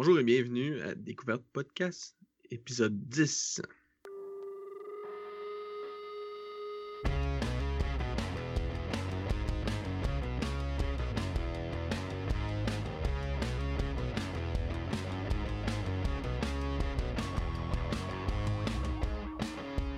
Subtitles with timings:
[0.00, 2.16] Bonjour et bienvenue à Découverte Podcast,
[2.52, 3.62] épisode 10.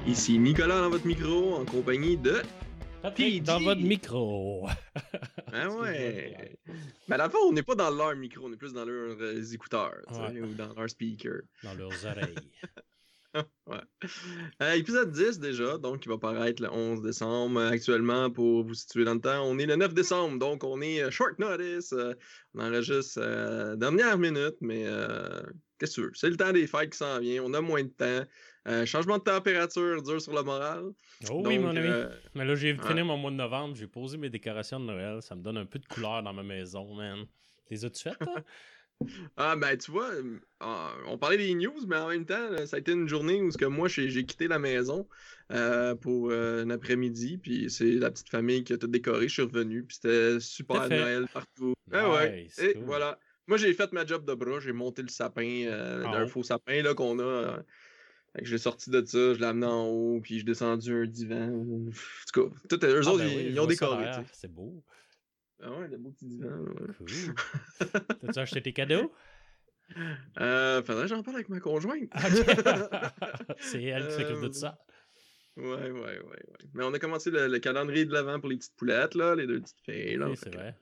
[0.06, 2.40] Ici Nicolas dans votre micro en compagnie de
[3.02, 4.68] Patrick, dans votre micro?
[5.52, 6.56] Ah ouais.
[7.08, 9.16] Mais à la fois, on n'est pas dans leur micro, on est plus dans leurs
[9.20, 10.40] euh, écouteurs Ouais.
[10.40, 11.40] ou dans leur speaker.
[11.64, 12.36] Dans leurs oreilles.
[13.66, 13.80] ouais.
[14.62, 17.62] Euh, épisode 10 déjà, donc il va paraître le 11 décembre.
[17.62, 21.02] Actuellement, pour vous situer dans le temps, on est le 9 décembre, donc on est
[21.02, 21.92] euh, short notice.
[21.94, 22.14] euh,
[22.54, 25.42] on enregistre euh, dernière minute, mais euh,
[25.80, 26.12] qu'est-ce que tu veux?
[26.14, 28.24] C'est le temps des fêtes qui s'en vient, on a moins de temps.
[28.68, 30.84] Euh, changement de température dur sur le moral.
[31.30, 31.88] Oh oui, Donc, mon ami.
[31.88, 35.22] euh, Mais là, j'ai fini mon mois de novembre, j'ai posé mes décorations de Noël.
[35.22, 37.24] Ça me donne un peu de couleur dans ma maison, man.
[37.70, 38.42] Les as-tu faites, toi?
[39.36, 42.76] Ah ben tu vois, euh, ah, on parlait des news, mais en même temps, ça
[42.76, 45.08] a été une journée où ce que moi j'ai quitté la maison
[45.52, 49.32] euh, pour euh, un après-midi, puis c'est la petite famille qui a tout décoré, je
[49.32, 50.88] suis revenu, puis c'était super.
[50.88, 51.72] Noël partout.
[51.92, 52.82] Ah ouais, et cool.
[52.84, 53.18] voilà.
[53.46, 56.28] Moi j'ai fait ma job de bras, j'ai monté le sapin, euh, haut.
[56.28, 57.62] faux sapin là qu'on a.
[58.40, 61.50] je l'ai sorti de ça, je l'ai amené en haut, puis je descendu un divan.
[61.52, 61.90] En
[62.32, 64.10] tout cas, tout, eux Ah, autres, ben ils, oui, ils je ont décoré.
[64.32, 64.84] C'est beau.
[65.62, 66.48] Ah ouais, des beaux petits divans.
[66.58, 66.94] ouais.
[66.96, 67.34] Cool.
[68.20, 69.12] T'as-tu acheté tes cadeaux?
[70.38, 72.08] Euh, faudrait que j'en parle avec ma conjointe.
[72.12, 72.28] Ah.
[73.58, 74.78] C'est elle qui s'occupe de Euh, ça.
[75.56, 76.42] Ouais, ouais, ouais, ouais.
[76.74, 79.46] Mais on a commencé le, le calendrier de l'avant pour les petites poulettes, là, les
[79.48, 80.16] deux petites filles.
[80.16, 80.76] Là, Oui, c'est vrai.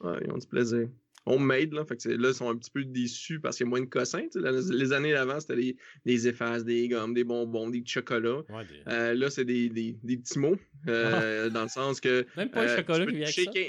[0.00, 0.88] Ouais, ils ont du plaisir.
[1.26, 1.84] Homemade, là.
[1.84, 3.86] Fait que là, ils sont un petit peu déçus parce qu'il y a moins de
[3.86, 4.26] cossins.
[4.34, 8.42] Les années d'avant, c'était des, des effaces, des gommes, des bonbons, des chocolats.
[8.48, 10.56] Ouais, des- Euh, là, c'est des, des, des petits mots.
[10.88, 12.26] euh, dans le sens que.
[12.36, 13.52] Même pas le euh, chocolat qui te vient avec coucher ça.
[13.52, 13.64] 15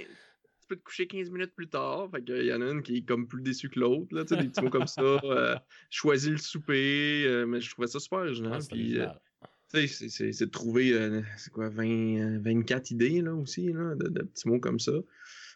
[0.62, 2.10] Tu peux te coucher 15 minutes plus tard.
[2.12, 4.08] Fait qu'il y en a une qui est comme plus déçue que l'autre.
[4.16, 5.22] là, Des petits mots comme ça.
[5.92, 7.44] Choisis le souper.
[7.48, 8.54] mais je trouvais ça super original.
[9.74, 14.08] Ouais, c'est de trouver, euh, c'est quoi, 20, euh, 24 idées, là, aussi, là, de,
[14.08, 14.92] de petits mots comme ça.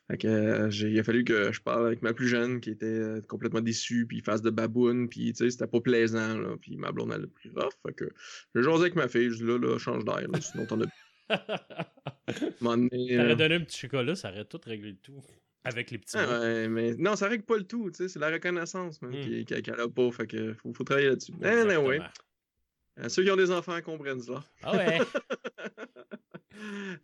[0.09, 2.69] Fait que, euh, j'ai- il a fallu que je parle avec ma plus jeune, qui
[2.69, 6.55] était euh, complètement déçue, puis fasse de baboune, puis, tu sais, c'était pas plaisant, là,
[6.61, 8.09] puis ma blonde, elle a pris rough, fait que,
[8.55, 10.85] j'ai jasé avec ma fille, je dis, là, là, change d'air, là, sinon t'en as
[12.61, 15.21] moment donné, T'aurais euh, donné un petit chocolat, ça aurait tout réglé le tout.
[15.63, 16.41] Avec les petits ah, mots.
[16.41, 19.61] ouais, mais non, ça règle pas le tout, tu sais, c'est la reconnaissance, qui- qui-
[19.61, 21.33] qu'elle a pas, fait que, faut, faut travailler là-dessus.
[21.43, 22.03] Anyway, euh,
[23.07, 24.43] ceux qui ont des enfants comprennent ça.
[24.63, 24.99] Ah ouais.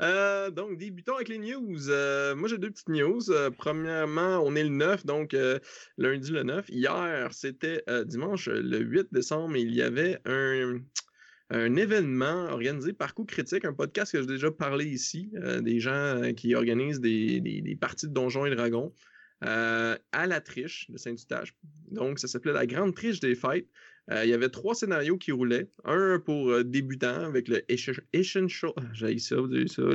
[0.02, 1.90] Euh, donc, débutons avec les news.
[1.90, 3.30] Euh, moi, j'ai deux petites news.
[3.30, 5.60] Euh, premièrement, on est le 9, donc euh,
[6.00, 6.66] lundi le 9.
[6.70, 10.80] Hier, c'était euh, dimanche le 8 décembre, et il y avait un,
[11.52, 15.80] un événement organisé par Coup Critique, un podcast que j'ai déjà parlé ici, euh, des
[15.80, 18.92] gens euh, qui organisent des, des- des parties de Donjons et Dragons
[19.46, 21.54] euh, à la triche de Saint-Eustache.
[21.92, 23.68] Donc, ça s'appelait la Grande Triche des Fêtes.
[24.12, 25.68] Euh, il y avait trois scénarios qui roulaient.
[25.86, 27.62] Un pour euh, débutants avec ah,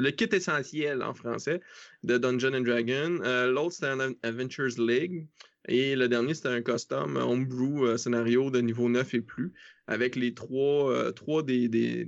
[0.00, 1.60] le kit essentiel en français
[2.04, 3.18] de Dungeon and Dragon.
[3.22, 5.26] Euh, L'autre c'était un Adventures League.
[5.68, 9.52] Et le dernier c'était un custom homebrew scénario de niveau 9 et plus
[9.86, 12.06] avec les trois, trois des, des,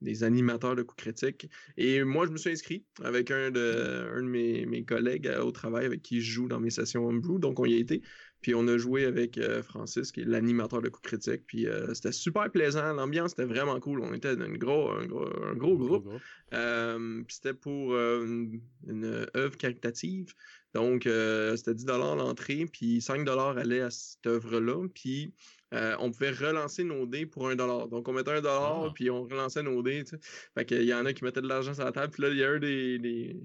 [0.00, 1.50] des- animateurs de coups critiques.
[1.76, 5.50] Et moi, je me suis inscrit avec un de, un de mes, mes collègues au
[5.50, 7.38] travail avec qui je joue dans mes sessions homebrew.
[7.38, 8.02] Donc, on y a été.
[8.46, 11.44] Puis on a joué avec euh, Francis, qui est l'animateur de coups critiques.
[11.48, 12.92] Puis euh, c'était super plaisant.
[12.92, 14.00] L'ambiance était vraiment cool.
[14.02, 16.08] On était un gros, un gros, un gros groupe.
[16.54, 20.32] Euh, puis c'était pour une, une œuvre caritative.
[20.74, 21.08] Donc,
[21.56, 24.86] c'était 10 l'entrée, puis 5 allait à cette œuvre-là.
[24.94, 25.34] Puis,
[25.72, 28.92] on pouvait relancer nos dés pour 1 Donc, on mettait 1 Ah.
[28.94, 30.04] puis on relançait nos dés.
[30.04, 30.20] tu sais.
[30.54, 32.12] Fait qu'il y en a qui mettaient de l'argent sur la table.
[32.12, 33.36] Puis là, il y a un des, des,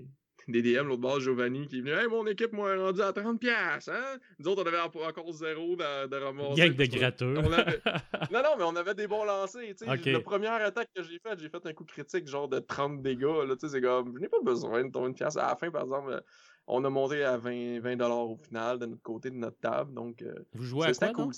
[0.51, 3.89] des DM, l'autre bord, Giovanni, qui est venu Hey, mon équipe m'a rendu à 30$,
[3.89, 4.17] hein?
[4.39, 6.61] Nous autres, on avait en- encore zéro de, de ramasser.
[6.61, 7.37] Gang de gratteux.
[7.37, 7.81] Avait-
[8.31, 9.61] Non, non, mais on avait des bons lancers.
[9.77, 9.89] tu sais.
[9.91, 10.05] Ok.
[10.05, 13.23] Le premier attaque que j'ai fait, j'ai fait un coup critique genre de 30 dégâts.
[13.47, 15.37] Là, tu sais, c'est comme, je n'ai pas besoin de ton une pièce.
[15.37, 16.19] À la fin, par exemple, euh,
[16.67, 19.93] on a monté à 20, 20 au final de notre côté de notre table.
[19.93, 21.33] Donc, euh, Vous jouez à quoi, cool.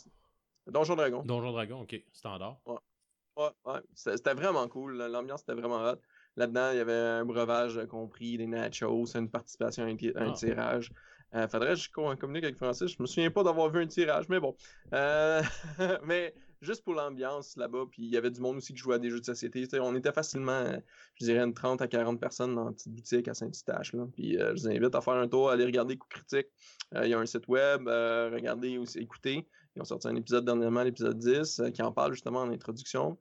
[0.68, 1.24] Donjon Dragon.
[1.24, 2.01] Donjon Dragon, ok.
[2.12, 2.57] Standard.
[2.66, 3.80] Ouais, ouais.
[3.95, 4.95] C'était c'était vraiment cool.
[4.98, 5.95] L'ambiance était vraiment hot.
[6.35, 10.31] Là-dedans, il y avait un breuvage euh, compris, des nachos, une participation à un, Ah.
[10.31, 10.91] tirage.
[11.35, 12.91] Euh, faudrait que je co- communique avec Francis.
[12.91, 14.56] Je me souviens pas d'avoir vu un tirage, mais bon.
[14.94, 15.41] Euh,
[16.03, 19.00] mais juste pour l'ambiance là-bas, puis il y avait du monde aussi qui jouait à
[19.00, 19.68] des jeux de société.
[19.80, 20.77] On était facilement, euh,
[21.19, 23.94] je dirais, une 30 à 40 personnes dans une petite boutique à Saint-Eustache.
[24.15, 26.47] Puis euh, je vous invite à faire un tour, aller regarder Coup Critique.
[26.95, 29.47] Il y a un site web, regardez aussi, écoutez.
[29.75, 33.18] Ils ont sorti un épisode dernièrement, l'épisode 10, euh, qui en parle justement en introduction.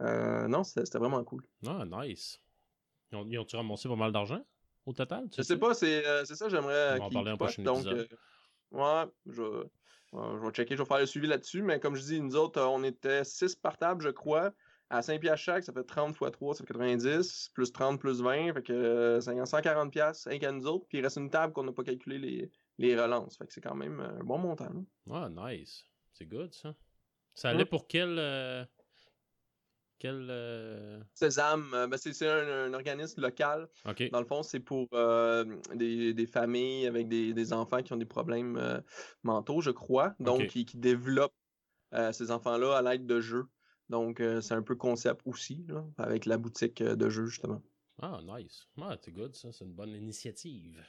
[0.00, 1.44] Non, c'était vraiment cool.
[1.64, 2.40] Ah, nice.
[3.12, 4.42] Ils ont- ils ont-tu ramassé pas mal d'argent
[4.86, 5.28] au total?
[5.36, 5.56] Je sais?
[5.58, 8.08] pas, c'est euh, c'est ça, j'aimerais On va en parler postent, prochain donc, épisode.
[8.72, 9.66] euh, ouais, je,
[10.12, 12.60] je vais checker, je vais faire le suivi là-dessus, mais comme je dis, nous autres,
[12.60, 14.52] on était 6 par table, je crois.
[14.90, 18.20] À 5 piastres chaque, ça fait 30 x 3, ça fait 90, plus 30, plus
[18.20, 21.64] 20, fait que 140 piastres, un qu'à nous autres, puis il reste une table qu'on
[21.64, 24.70] n'a pas calculé les, les relances, fait que c'est quand même un bon montant.
[25.10, 25.86] Ah, nice.
[26.12, 26.74] C'est good, ça.
[27.34, 28.18] Ça allait pour quel...
[30.02, 30.26] Quel...
[30.30, 31.00] Euh...
[31.14, 33.68] Sésame, euh, ben c'est un, organisme local.
[34.10, 35.44] Dans le fond, c'est pour euh,
[35.76, 38.82] des, des, familles avec des, des, enfants qui ont des problèmes
[39.22, 41.36] mentaux, je crois, donc qui, qui développent
[42.10, 43.46] ces enfants-là à l'aide de jeux.
[43.90, 47.62] Donc, c'est un peu concept aussi, là, avec la boutique de jeux, justement.
[48.00, 48.66] Ah, nice.
[48.80, 49.52] Ah, c'est good, ça.
[49.52, 50.82] C'est une bonne initiative.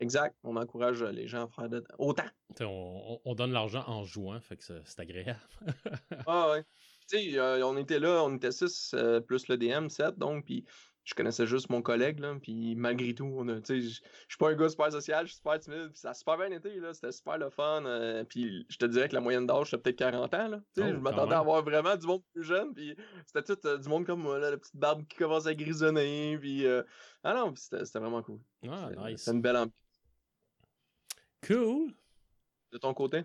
[0.00, 0.36] Exact.
[0.42, 2.28] On encourage les gens à faire autant.
[2.60, 5.40] On, on, donne l'argent en jouant, fait que c'est agréable.
[6.26, 6.64] ah, ouais.
[7.08, 8.94] Tu sais, on était là, on était 6
[9.26, 10.64] plus le DM, 7, donc, puis
[11.04, 14.02] je connaissais juste mon collègue, là, puis malgré tout, on je suis
[14.38, 16.80] pas un gars super social, je suis super timide, puis ça a super bien été,
[16.80, 19.82] là, c'était super le fun, euh, puis je te dirais que la moyenne d'âge, c'était
[19.82, 22.96] peut-être 40 ans, là, oh, je m'attendais à avoir vraiment du monde plus jeune, puis
[23.26, 26.38] c'était tout euh, du monde comme moi, là, la petite barbe qui commence à grisonner,
[26.38, 26.82] puis euh,
[27.22, 28.40] ah non, c'était vraiment cool.
[28.66, 29.22] Ah, nice.
[29.22, 29.74] C'est une belle ambiance.
[31.46, 31.92] Cool
[32.74, 33.22] de ton côté?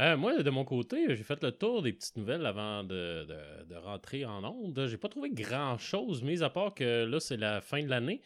[0.00, 3.26] Euh, moi, de mon côté, j'ai fait le tour des petites nouvelles avant de,
[3.74, 4.86] rentrer en onde.
[4.86, 8.22] J'ai pas trouvé grand chose, mis à part que là, c'est la fin de l'année.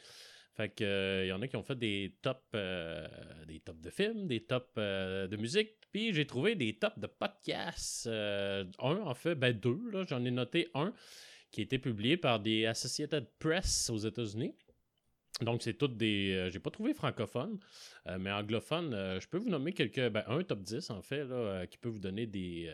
[0.54, 3.06] Fait que il euh, y en a qui ont fait des tops euh,
[3.46, 8.06] des de films, des tops de musique, puis j'ai trouvé des tops de podcasts.
[8.06, 10.92] un en fait, ben deux, j'en ai noté un
[11.50, 14.54] qui a été publié par des Associated Press aux États-Unis.
[15.42, 16.32] Donc, c'est toutes des.
[16.34, 17.58] Euh, j'ai pas trouvé francophone,
[18.06, 20.08] euh, mais anglophone, euh, je peux vous nommer quelques.
[20.08, 22.72] Ben, un top 10, en fait, là, qui peut vous donner des.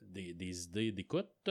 [0.00, 1.50] Des, idées d'écoute.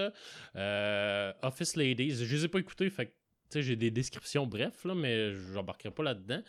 [0.55, 3.13] Office Ladies, je les ai pas écoutés, fait
[3.53, 6.41] j'ai des descriptions bref, là, mais j'embarquerai pas là-dedans.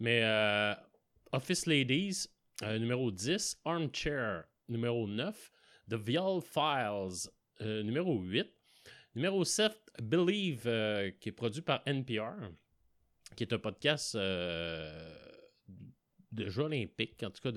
[0.00, 0.22] Mais
[1.32, 2.26] Office Ladies,
[2.60, 5.52] numéro 10, Armchair, numéro 9,
[5.88, 7.30] The Viol Files,
[7.60, 8.46] numéro 8,
[9.14, 9.72] numéro 7,
[10.02, 10.64] Believe,
[11.20, 12.50] qui est produit par NPR
[13.34, 15.16] qui est un podcast euh,
[16.32, 17.52] de jeux olympiques, en tout cas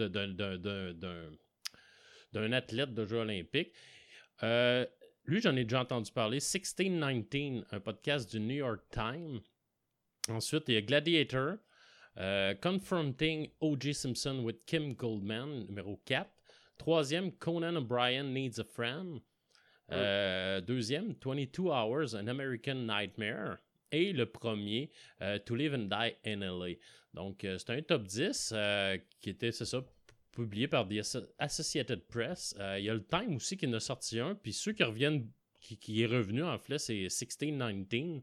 [2.33, 3.74] d'un athlète de jeux olympiques.
[4.44, 4.85] Euh,
[5.25, 6.38] lui, j'en ai déjà entendu parler.
[6.38, 9.39] 1619, un podcast du New York Times.
[10.29, 11.57] Ensuite, il y a Gladiator.
[12.18, 13.94] Euh, Confronting O.J.
[13.94, 16.30] Simpson with Kim Goldman, numéro 4.
[16.77, 19.19] Troisième, Conan O'Brien Needs a Friend.
[20.65, 23.57] deuxième, 22 Hours, An American Nightmare
[23.92, 24.92] et le premier,
[25.22, 26.75] euh, To Live and Die in LA.
[27.13, 29.84] Donc, euh, c'est un top 10 euh, qui était, c'est ça,
[30.31, 32.56] publié par The Associated Press.
[32.78, 35.28] Il y a le Time aussi qui en a sorti un, puis ceux qui reviennent,
[35.60, 38.22] qui, est revenu en fait, c'est 1619.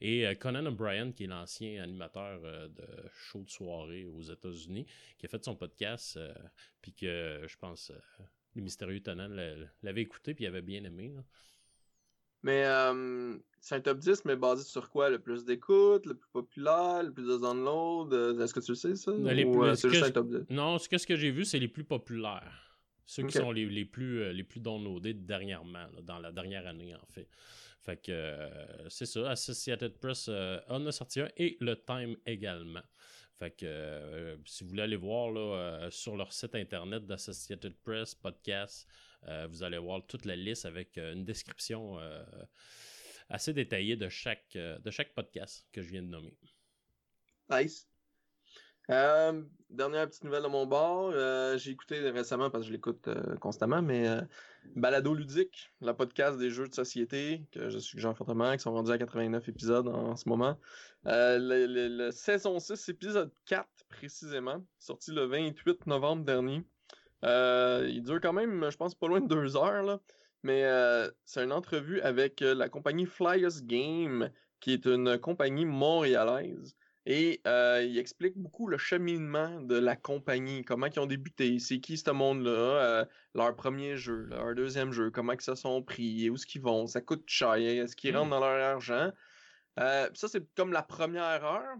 [0.00, 4.86] Et Conan O'Brien, qui est l'ancien animateur de show de soirée aux États-Unis,
[5.16, 6.18] qui a fait son podcast,
[6.82, 7.90] puis que je pense
[8.54, 9.34] les Mystérieux Tenants
[9.82, 11.14] l'avaient écouté, puis il avait bien aimé.
[12.44, 15.08] Mais euh, c'est un top 10, mais basé sur quoi?
[15.08, 18.76] Le plus d'écoute, le plus populaire, le plus de download euh, Est-ce que tu le
[18.76, 19.10] sais, ça?
[19.12, 21.68] Euh, c'est juste un top 10 Non, ce que, ce que j'ai vu, c'est les
[21.68, 22.76] plus populaires.
[23.06, 27.06] Ceux qui sont les, les, plus, les plus downloadés dernièrement, dans la dernière année, en
[27.06, 27.28] fait.
[27.80, 28.48] Fait que
[28.88, 29.30] c'est ça.
[29.30, 30.30] Associated Press
[30.68, 32.80] en a sorti un et le Time également.
[33.38, 38.88] Fait que si vous voulez aller voir là, sur leur site internet d'Associated Press, podcast,
[38.88, 38.88] euh,
[39.48, 42.22] vous allez voir toute la liste avec euh, une description euh,
[43.28, 44.56] assez détaillée de chaque,
[45.14, 46.36] podcast que je viens de nommer.
[47.50, 47.88] Nice.
[48.88, 51.12] dernière petite nouvelle de mon bord.
[51.58, 53.08] j'ai écouté récemment parce que je l'écoute
[53.40, 54.06] constamment, mais
[54.76, 58.92] Balado Ludique, la podcast des jeux de société que je suggère fortement, qui sont rendus
[58.92, 60.58] à 89 épisodes en, ce moment.
[61.04, 66.64] le, saison 6, épisode 4 précisément, sorti le 28 novembre dernier.
[67.24, 70.00] Euh, il dure quand même, je pense, pas loin de deux heures, là.
[70.42, 75.64] mais euh, c'est une entrevue avec euh, la compagnie Flyers Game, qui est une compagnie
[75.64, 76.76] montréalaise.
[77.06, 81.98] Et il explique beaucoup le cheminement de la compagnie, comment ils ont débuté, c'est qui
[81.98, 86.46] ce monde-là, leur premier jeu, leur deuxième jeu, comment ils se sont pris, où est-ce
[86.46, 88.30] qu'ils vont, ça coûte cher, est-ce qu'ils rentrent mmh.
[88.30, 89.10] dans leur argent.
[89.76, 91.76] ça, c'est comme la première heure.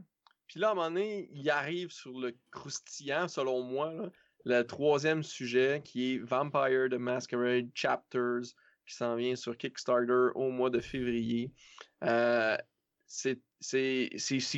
[0.47, 4.11] Puis là, à un moment donné, il arrive sur le croustillant, selon moi, là,
[4.45, 8.43] le troisième sujet qui est Vampire the Masquerade Chapters
[8.87, 11.51] qui s'en vient sur Kickstarter au mois de février.
[12.05, 12.57] Euh,
[13.07, 13.41] c'est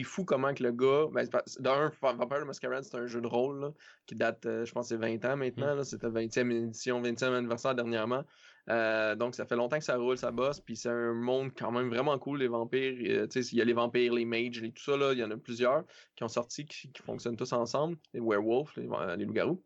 [0.03, 1.07] fou comment que le gars.
[1.13, 1.29] Ben,
[1.61, 3.73] D'un, Vampire the Masquerade, c'est un jeu de rôle
[4.07, 5.77] qui date, euh, je pense, c'est 20 ans maintenant.
[5.77, 5.85] Mm.
[5.85, 8.25] C'était 20e édition, 20e anniversaire dernièrement.
[8.69, 10.61] Euh, donc, ça fait longtemps que ça roule, ça bosse.
[10.61, 12.95] Puis c'est un monde quand même vraiment cool, les vampires.
[12.99, 15.13] il y a les vampires, les mages, et tout ça.
[15.13, 15.85] Il y en a plusieurs
[16.17, 17.97] qui ont sorti, qui, fonctionnent tous ensemble.
[18.13, 19.63] Les werewolves, les loups-garous.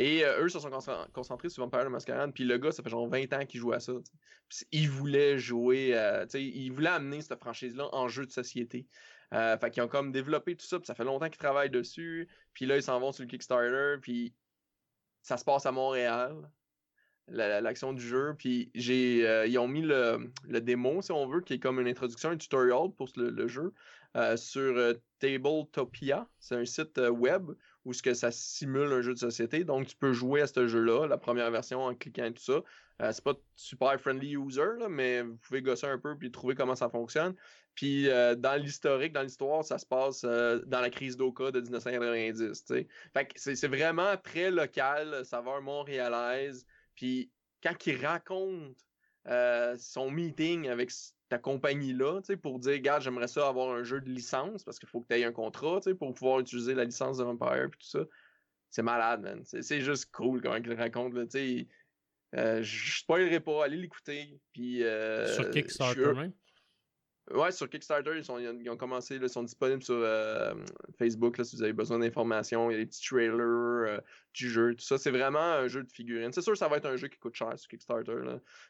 [0.00, 0.70] Et eux se sont
[1.12, 3.72] concentrés sur Vampire the Masquerade, puis le gars, ça fait genre 20 ans qu'il joue
[3.72, 3.92] à ça.
[4.70, 5.92] il voulait jouer,
[6.34, 8.86] il voulait amener cette franchise-là en jeu de société.
[9.32, 12.28] fait qu'ils ont comme développé tout ça, puis ça fait longtemps qu'ils travaillent dessus.
[12.54, 14.32] Puis là, ils s'en vont sur le Kickstarter, puis
[15.22, 16.48] ça se passe à Montréal
[17.30, 18.34] l'action du jeu.
[18.38, 21.80] Puis j'ai, euh, ils ont mis le, le, démo, si on veut, qui est comme
[21.80, 23.72] une introduction, un tutorial pour le, jeu
[24.16, 26.26] euh, sur euh, Tabletopia.
[26.38, 27.50] C'est un site web
[27.84, 29.64] où ce que ça simule un jeu de société.
[29.64, 32.62] Donc tu peux jouer à ce jeu-là, la première version en cliquant et tout ça.
[33.12, 36.88] c'est pas super friendly user, mais vous pouvez gosser un peu puis trouver comment ça
[36.88, 37.34] fonctionne.
[37.74, 42.64] Puis dans l'historique, dans l'histoire, ça se passe dans la crise d'Oka de 1990.
[43.14, 46.66] Fait que c'est vraiment très local, saveur montréalaise.
[46.98, 47.30] Puis
[47.62, 48.76] quand il raconte
[49.28, 50.90] euh, son meeting avec
[51.28, 55.00] ta compagnie-là, pour dire, regarde, j'aimerais ça avoir un jeu de licence, parce qu'il faut
[55.00, 58.00] que tu aies un contrat, pour pouvoir utiliser la licence de Vampire et tout ça.
[58.70, 59.42] C'est malade, man.
[59.44, 61.68] C'est juste cool comment il raconte, là, tu sais.
[62.34, 64.38] Euh, je spoilerai pas, allez l'écouter.
[64.52, 66.32] Puis, euh, Sur Kickstarter même?
[67.34, 70.54] Ouais, sur Kickstarter, ils, sont, ont commencé, ils sont disponibles sur euh,
[70.98, 72.70] Facebook là, si vous avez besoin d'informations.
[72.70, 73.98] Il y a des petits trailers euh,
[74.32, 74.96] du jeu, tout ça.
[74.96, 76.32] C'est vraiment un jeu de figurines.
[76.32, 78.14] C'est sûr que ça va être un jeu qui coûte cher sur Kickstarter.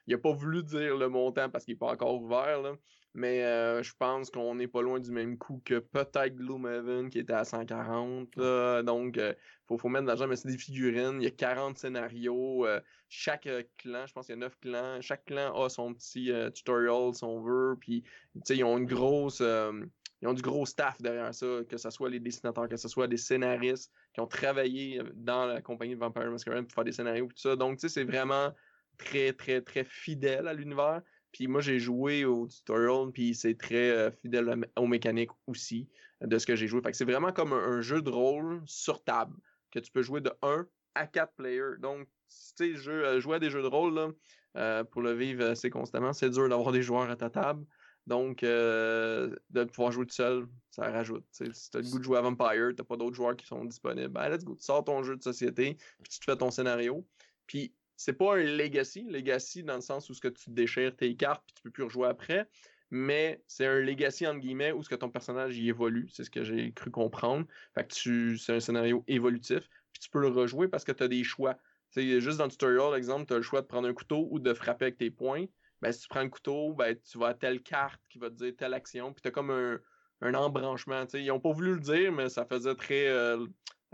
[0.07, 2.63] Il n'a pas voulu dire le montant parce qu'il n'est pas encore ouvert.
[2.63, 2.73] Là.
[3.19, 7.19] Mais euh, je pense qu'on n'est pas loin du même coût que peut-être Gloomhaven qui
[7.19, 8.37] était à 140.
[8.85, 11.21] Donc, il faut, faut mettre de l'argent, mais c'est des figurines.
[11.21, 12.65] Il y a 40 scénarios.
[13.09, 15.01] chaque clan, je pense qu'il y a 9 clans.
[15.01, 17.77] Chaque clan a son petit tutorial si on veut.
[17.81, 18.05] Puis,
[18.51, 19.41] ils ont une grosse.
[19.41, 23.09] ils ont du gros staff derrière ça, que ce soit les dessinateurs, que ce soit
[23.09, 27.25] des scénaristes qui ont travaillé dans la compagnie de Vampire Masquerade pour faire des scénarios
[27.25, 27.57] et tout ça.
[27.57, 28.55] Donc, tu sais, c'est vraiment
[28.97, 31.03] très, très, très fidèle à l'univers.
[31.33, 35.89] Puis moi, j'ai joué au tutorial, puis c'est très euh, fidèle aux mécaniques aussi
[36.21, 36.81] de ce que j'ai joué.
[36.83, 39.37] Fait que c'est vraiment comme un, jeu de rôle sur table
[39.71, 41.79] que tu peux jouer de 1 à 4 players.
[41.81, 42.09] Donc,
[42.57, 44.09] tu sais, euh, jouer à des jeux de rôle, là,
[44.57, 47.65] euh, pour le vivre assez constamment, c'est dur d'avoir des joueurs à ta table.
[48.07, 51.27] Donc, de pouvoir jouer tout seul, ça rajoute.
[51.31, 53.67] si tu as le goût de jouer à Vampire, tu pas d'autres joueurs qui sont
[53.67, 56.51] disponibles, ben let's go, tu sors ton jeu de société, puis tu te fais ton
[56.51, 57.07] scénario.
[57.47, 61.17] Puis c'est pas un legacy, legacy dans le sens où ce que tu déchires tes
[61.17, 62.49] cartes puis tu peux plus rejouer après,
[62.91, 66.31] mais c'est un legacy entre guillemets où ce que ton personnage y évolue, c'est ce
[66.31, 67.45] que j'ai cru comprendre.
[67.75, 71.03] Fait que tu c'est un scénario évolutif, puis tu peux le rejouer parce que tu
[71.03, 71.59] as des choix.
[71.91, 74.39] C'est juste dans le tutorial, exemple, tu as le choix de prendre un couteau ou
[74.39, 75.47] de frapper avec tes poings.
[75.83, 78.37] Ben, si tu prends le couteau, ben, tu vas à telle carte qui va te
[78.37, 79.81] dire telle action, puis tu as comme un,
[80.21, 81.05] un embranchement.
[81.15, 83.45] Ils n'ont pas voulu le dire, mais ça faisait très euh,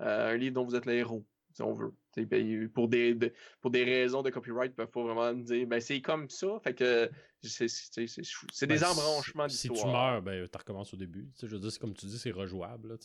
[0.01, 1.95] euh, un livre dont vous êtes le héros si on veut.
[2.17, 3.17] Ben, pour, des,
[3.61, 6.59] pour des raisons de copyright, il faut vraiment dire ben c'est comme ça.
[6.63, 7.11] Fait que
[7.43, 9.77] c'est des ben, embranchements d'histoire.
[9.77, 11.29] Si tu meurs, ben tu recommences au début.
[11.41, 12.97] je veux dire, comme tu dis, c'est rejouable.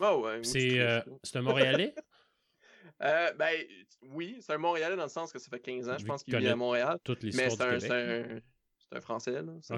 [0.00, 1.00] ouais, c'est euh,
[1.34, 1.94] un Montréalais?
[3.02, 3.54] euh, ben
[4.02, 6.36] oui, c'est un Montréalais dans le sens que ça fait 15 ans, je pense qu'il
[6.36, 6.98] vit à Montréal.
[7.22, 8.40] mais c'est un,
[8.90, 9.74] c'est un Français, c'est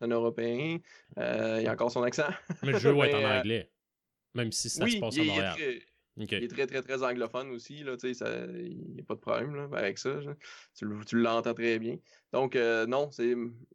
[0.00, 0.78] un, Européen.
[1.18, 2.28] Euh, il a encore son accent.
[2.62, 3.70] mais le jeu va être en euh, anglais.
[4.34, 5.54] Même si ça se passe à Montréal.
[5.58, 5.82] Il est
[6.26, 7.78] très, très, très anglophone aussi.
[7.78, 10.18] Il n'y a pas de problème là, avec ça.
[10.74, 11.96] Tu, l'entends très bien.
[12.32, 13.34] Donc, euh, non, c'est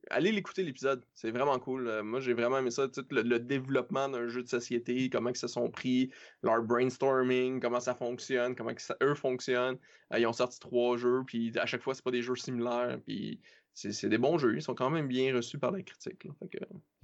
[0.09, 1.03] allez l'écouter l'épisode.
[1.13, 1.87] C'est vraiment cool.
[1.87, 2.87] Euh, moi, j'ai vraiment aimé ça.
[2.87, 6.11] Tout le, développement d'un jeu de société, comment que ça sont pris,
[6.43, 9.77] leur brainstorming, comment ça fonctionne, comment ça, eux fonctionnent.
[10.13, 12.99] Euh, ils ont sorti trois jeux, puis à chaque fois, c'est pas des jeux similaires.
[13.05, 13.39] Puis
[13.77, 14.55] c'est des bons jeux.
[14.55, 16.27] Ils sont quand même bien reçus par la critique.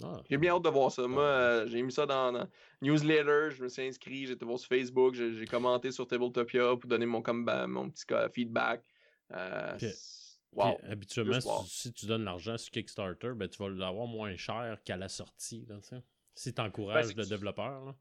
[0.02, 0.22] Ah.
[0.28, 1.08] J'ai bien hâte de voir ça.
[1.08, 2.48] Moi, euh, j'ai mis ça dans,
[2.82, 3.50] newsletter.
[3.52, 4.26] Je me suis inscrit.
[4.26, 5.14] J'ai été voir sur Facebook.
[5.14, 7.22] J'ai commenté sur Tabletopia pour donner mon,
[7.68, 8.84] mon petit feedback.
[9.34, 9.78] Euh,
[10.90, 15.10] habituellement, si, tu donnes l'argent sur Kickstarter, ben, tu vas l'avoir moins cher qu'à la
[15.10, 15.66] sortie.
[15.68, 15.78] Là,
[16.34, 17.96] si tu encourages ben, le développeur.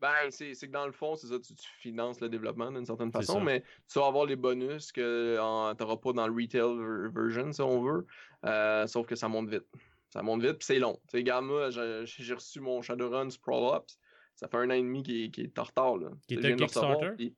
[0.00, 3.40] Ben, c'est que dans le fond, c'est ça, tu, finances le développement d'une certaine façon,
[3.40, 7.60] mais tu vas avoir les bonus que tu n'auras pas dans le retail version, si
[7.62, 8.06] on veut.
[8.44, 9.66] Euh, sauf que ça monte vite.
[10.10, 11.00] Ça monte vite, puis c'est long.
[11.04, 13.98] Tu sais, regarde, moi, j'ai reçu mon Shadowrun Sprawl Ops.
[14.34, 15.96] Ça fait un an et demi qui est, est en retard.
[15.96, 16.10] Là.
[16.26, 17.34] Qui est un Kickstarter?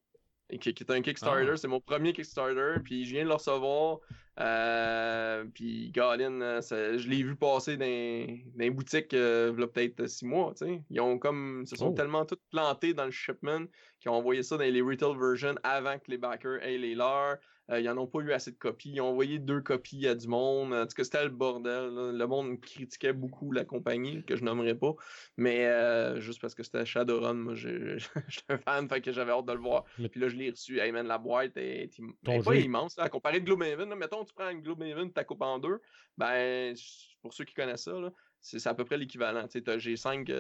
[0.51, 1.51] Qui, est un Kickstarter.
[1.53, 1.57] Ah.
[1.57, 2.81] C'est mon premier Kickstarter.
[2.83, 3.99] Puis je viens de le recevoir.
[4.39, 9.65] Euh, puis Godin, euh, je l'ai vu passer dans, dans les boutiques euh, il y
[9.65, 10.53] a peut-être six mois.
[10.91, 11.65] Ils ont comme.
[11.67, 11.95] se sont oh.
[11.95, 13.67] tellement tous plantés dans le shipment
[14.01, 17.39] qu'ils ont envoyé ça dans les retail versions avant que les backers aient les leurs.
[17.71, 18.91] Euh, ils n'en ont pas eu assez de copies.
[18.91, 20.73] Ils ont envoyé deux copies à du monde.
[20.73, 22.17] En tout cas, c'était le bordel.
[22.17, 24.95] Le monde critiquait beaucoup la compagnie, que je nommerai pas.
[25.37, 29.47] Mais euh, juste parce que c'était Shadowrun, moi, j'étais un fan, fait que j'avais hâte
[29.47, 29.85] de le voir.
[29.97, 30.79] Puis là, je l'ai reçu.
[30.79, 31.91] Hey man, la boîte est,
[32.25, 32.99] pas immense.
[32.99, 35.81] À comparer de Gloomhaven, mettons, tu prends une Gloomhaven, tu la coupes en deux.
[36.17, 36.75] Ben,
[37.21, 37.93] pour ceux qui connaissent ça,
[38.41, 39.47] c'est à peu près l'équivalent.
[39.79, 40.31] J'ai 5,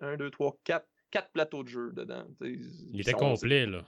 [0.00, 2.26] 1, 2, 3, 4 quatre plateaux de jeu dedans.
[2.40, 3.84] Il était complet, là.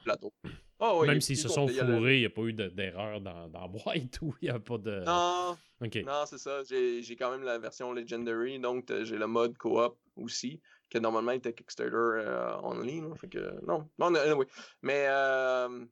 [0.81, 4.21] Oh, Même s'ils se sont fourrés, il n'y a, pas eu d'erreur dans, dans boîte
[4.23, 5.03] ou il n'y a pas de.
[5.05, 6.63] Non, non c'est ça.
[6.63, 11.53] J'ai quand même la version Legendary, donc j'ai le mode co-op aussi, que normalement était
[11.53, 13.03] Kickstarter euh, only.
[13.17, 14.47] fait que, non, non, oui.
[14.83, 15.85] Mais euh,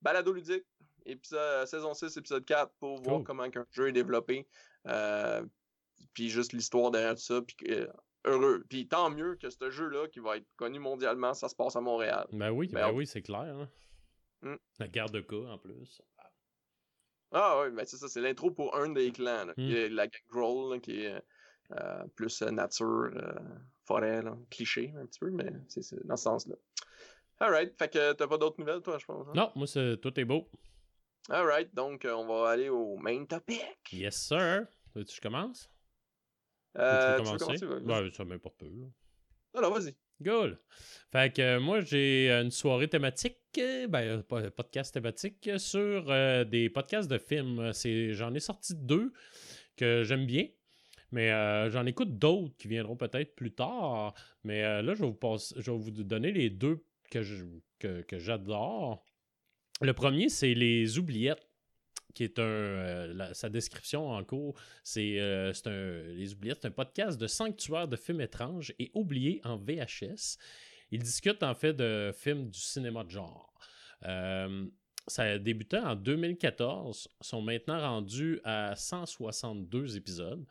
[0.00, 0.64] balado ludique,
[1.06, 4.46] épisode, saison 6, épisode 4, pour voir comment un jeu est développé.
[4.88, 5.44] Euh,
[6.14, 7.40] puis juste l'histoire derrière tout ça.
[7.42, 7.56] Puis
[8.24, 8.64] heureux.
[8.68, 11.80] Puis tant mieux que ce jeu-là, qui va être connu mondialement, ça se passe à
[11.80, 12.26] Montréal.
[12.32, 13.56] Ben oui, ben, ben oui, c'est clair.
[13.58, 13.68] Hein.
[14.42, 14.56] Mmh.
[14.80, 16.02] La garde de cas en plus.
[17.32, 19.46] Ah oui, ben c'est ça, c'est l'intro pour un des clans.
[19.46, 19.94] Là, mmh.
[19.94, 21.22] la gang Groll, qui est
[21.72, 23.32] euh, plus euh, nature, euh,
[23.86, 26.56] forêt, cliché un petit peu, mais c'est dans ce sens-là.
[27.40, 29.26] Alright, fait que t'as pas d'autres nouvelles, toi, je pense.
[29.28, 29.32] Hein?
[29.34, 30.48] Non, moi, tout est beau.
[31.30, 33.64] Alright, donc on va aller au main topic.
[33.90, 34.66] Yes, sir.
[34.94, 35.70] Tu je commence?
[36.78, 37.66] Euh, tu veux commencer?
[37.66, 38.70] Ouais, ça m'importe peu.
[39.54, 39.94] Alors, vas-y.
[40.24, 40.58] Cool.
[41.10, 43.38] Fait que moi, j'ai une soirée thématique,
[43.88, 46.06] ben, pas podcast thématique, sur
[46.46, 47.72] des podcasts de films.
[48.12, 49.12] J'en ai sorti deux
[49.76, 50.46] que j'aime bien.
[51.10, 51.28] Mais
[51.70, 54.14] j'en écoute d'autres qui viendront peut-être plus tard.
[54.44, 56.84] Mais là, je vais, vous je vais vous donner les deux
[57.80, 59.04] que, j'adore.
[59.80, 61.46] Le premier, c'est Les Oubliettes
[62.14, 62.42] qui est un.
[62.42, 66.14] Euh, sa description en cours, c'est euh, un.
[66.14, 70.38] Les Oubliettes, c'est un podcast de sanctuaire de films étranges et oubliés en VHS.
[70.90, 73.52] Il discute en fait de films du cinéma de genre.
[74.04, 74.66] Euh,
[75.06, 80.44] ça a débuté en 2014, sont maintenant rendus à 162 épisodes.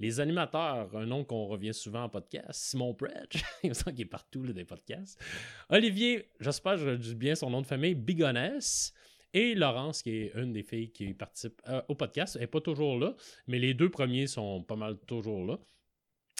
[0.00, 4.06] Les animateurs, un nom qu'on revient souvent en podcast, Simon Predge, il me semble qu'il
[4.06, 5.20] est partout là, des podcasts.
[5.68, 8.92] Olivier, j'espère que je dis bien son nom de famille, Bigonès.
[9.34, 12.98] Et Laurence, qui est une des filles qui participe euh, au podcast, n'est pas toujours
[12.98, 13.14] là,
[13.46, 15.58] mais les deux premiers sont pas mal toujours là.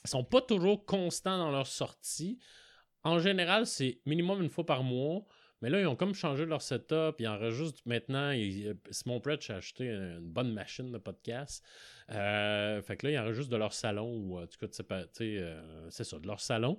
[0.05, 2.39] Ils sont pas toujours constants dans leur sortie.
[3.05, 5.25] En général, c'est minimum une fois par mois.
[5.61, 7.15] Mais là, ils ont comme changé leur setup.
[7.21, 8.33] Ils enregistrent maintenant.
[8.91, 11.65] Simon Pretch a acheté une bonne machine de podcast.
[12.11, 14.13] Euh, fait que là, ils enregistrent de leur salon.
[14.13, 14.67] Ou en tout cas,
[15.21, 16.79] euh, c'est ça, de leur salon.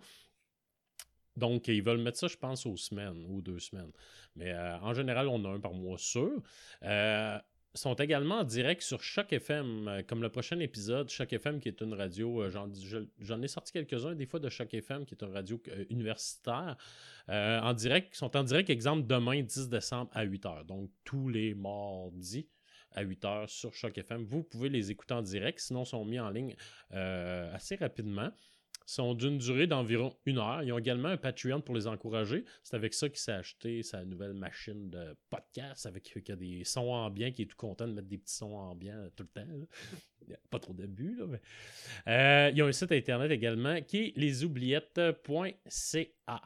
[1.36, 3.92] Donc, ils veulent mettre ça, je pense, aux semaines ou deux semaines.
[4.36, 6.42] Mais euh, en général, on a un par mois sûr.
[6.84, 7.38] Euh,
[7.76, 11.70] sont également en direct sur Choc FM, euh, comme le prochain épisode, Choc FM qui
[11.70, 12.44] est une radio,
[13.20, 16.78] j'en ai sorti quelques-uns des fois de Choc FM qui est une radio universitaire,
[17.28, 22.48] en direct, sont en direct, exemple, demain 10 décembre à 8h, donc tous les mardis
[22.92, 24.24] à 8h sur Choc FM.
[24.24, 26.56] Vous pouvez les écouter en direct, sinon ils sont mis en ligne
[26.92, 28.32] assez rapidement
[28.86, 30.64] sont d'une durée d'environ une heure.
[30.64, 32.46] Ils ont également un Patreon pour les encourager.
[32.64, 36.64] C'est avec ça qu'il s'est acheté sa nouvelle machine de podcast avec qui a des
[36.64, 39.48] sons ambiants, qui est tout content de mettre des petits sons ambiants tout le temps.
[40.50, 41.26] Pas trop d'abus, là.
[41.28, 41.42] Mais...
[42.08, 46.42] Euh, ils ont un site internet également qui est lesoubliettes.ca.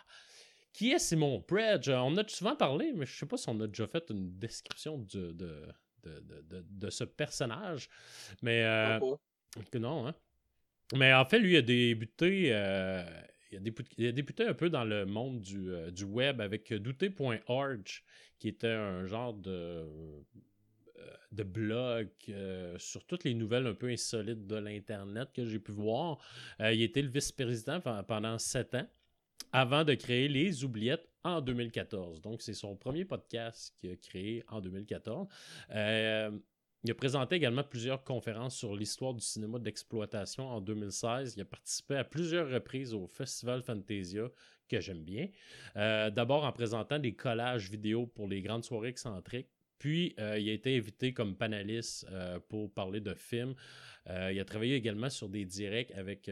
[0.74, 1.90] Qui est Simon Predge?
[1.90, 4.38] On a souvent parlé, mais je ne sais pas si on a déjà fait une
[4.38, 7.90] description de, de, ce personnage.
[8.42, 9.00] Mais euh,
[9.74, 10.16] non, hein?
[10.96, 12.50] Mais en fait, lui, a débuté.
[12.54, 13.04] Euh,
[13.52, 13.58] il,
[14.08, 17.84] a débuté, un peu dans le monde du, euh, web avec douté.org,
[18.40, 19.86] qui était un genre de, euh,
[21.32, 22.10] de blog
[22.78, 26.20] sur toutes les nouvelles un peu insolites de l'Internet que j'ai pu voir.
[26.60, 28.88] il était le vice-président pendant sept ans
[29.54, 32.22] avant de créer Les Oubliettes en 2014.
[32.22, 35.28] Donc, c'est son premier podcast qu'il a créé en 2014.
[36.88, 41.34] Il a présenté également plusieurs conférences sur l'histoire du cinéma d'exploitation en 2016.
[41.36, 44.32] Il a participé à plusieurs reprises au Festival Fantasia,
[44.70, 45.28] que j'aime bien.
[45.76, 49.50] Euh, d'abord en présentant des collages vidéo pour les grandes soirées excentriques.
[49.80, 53.54] Puis, euh, il a été invité comme panéliste euh, pour parler de films.
[54.32, 56.32] il a travaillé également sur des directs avec.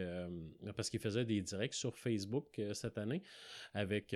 [0.78, 3.22] parce qu'il faisait des directs sur Facebook cette année
[3.74, 4.16] avec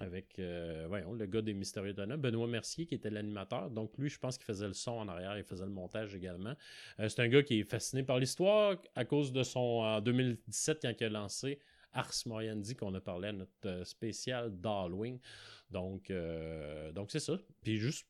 [0.00, 3.70] avec euh, le gars des Mystérieux Donna, Benoît Mercier, qui était l'animateur.
[3.70, 6.54] Donc, lui, je pense qu'il faisait le son en arrière, il faisait le montage également.
[6.98, 9.60] Euh, c'est un gars qui est fasciné par l'histoire à cause de son.
[9.60, 11.58] En 2017, quand il a lancé
[11.92, 15.18] Ars Moriendi, qu'on a parlé à notre euh, spécial d'Halloween.
[15.70, 16.12] Donc,
[16.94, 17.38] donc c'est ça.
[17.62, 18.08] Puis, juste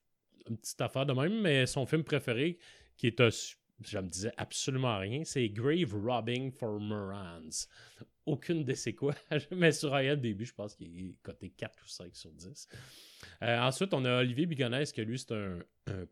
[0.48, 2.58] une petite affaire de même, mais son film préféré,
[2.96, 3.20] qui est
[3.82, 7.66] je me disais absolument rien, c'est Grave Robbing for Morans
[8.30, 9.14] aucune de c'est quoi.
[9.50, 12.68] Mais sur début, je pense qu'il est coté 4 ou 5 sur 10.
[13.42, 15.58] Euh, ensuite, on a Olivier Bigonès, que lui, c'est un,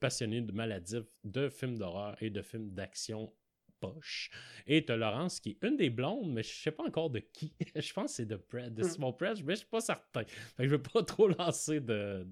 [0.00, 3.32] passionné de maladif, de films d'horreur et de films d'action
[3.80, 4.30] poche?
[4.66, 7.20] Et tu as Laurence, qui est une des blondes, mais je sais pas encore de
[7.20, 7.54] qui.
[7.76, 8.88] je pense que c'est de, de hmm.
[8.88, 10.24] Simon Press, mais je suis pas certain.
[10.24, 12.26] Fait que je veux pas trop lancer de,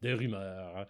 [0.00, 0.88] de, rumeurs.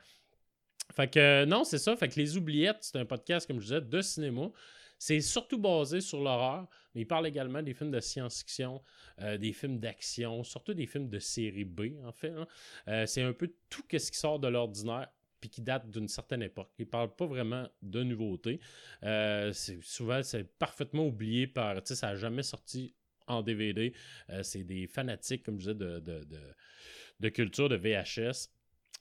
[0.94, 1.96] Fait que non, c'est ça.
[1.96, 4.50] Fait que Les Oubliettes, c'est un podcast, comme je disais, de cinéma.
[4.98, 8.82] C'est surtout basé sur l'horreur, mais il parle également des films de science-fiction,
[9.20, 12.28] euh, des films d'action, surtout des films de série B, en fait.
[12.28, 12.46] Hein.
[12.86, 15.08] Euh, c'est un peu tout ce qui sort de l'ordinaire
[15.40, 16.70] puis qui date d'une certaine époque.
[16.78, 18.60] Il parle pas vraiment de nouveautés.
[19.04, 21.76] Euh, souvent, c'est parfaitement oublié par...
[21.76, 22.94] Tu sais, ça n'a jamais sorti
[23.26, 23.94] en DVD.
[24.42, 26.00] c'est des fanatiques, comme je disais,
[27.20, 28.50] de culture de VHS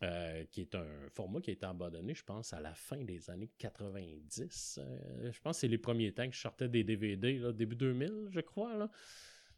[0.02, 3.30] euh, qui est un format qui a été abandonné, je pense, à la fin des
[3.30, 4.80] années 90.
[4.82, 8.30] Euh, je pense que c'est les premiers temps que je sortais des DVD, début 2000,
[8.30, 8.72] je crois.
[8.74, 8.88] Il me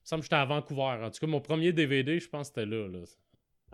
[0.03, 1.03] semble que j'étais à Vancouver.
[1.03, 2.87] En tout cas, mon premier DVD, je pense c'était là.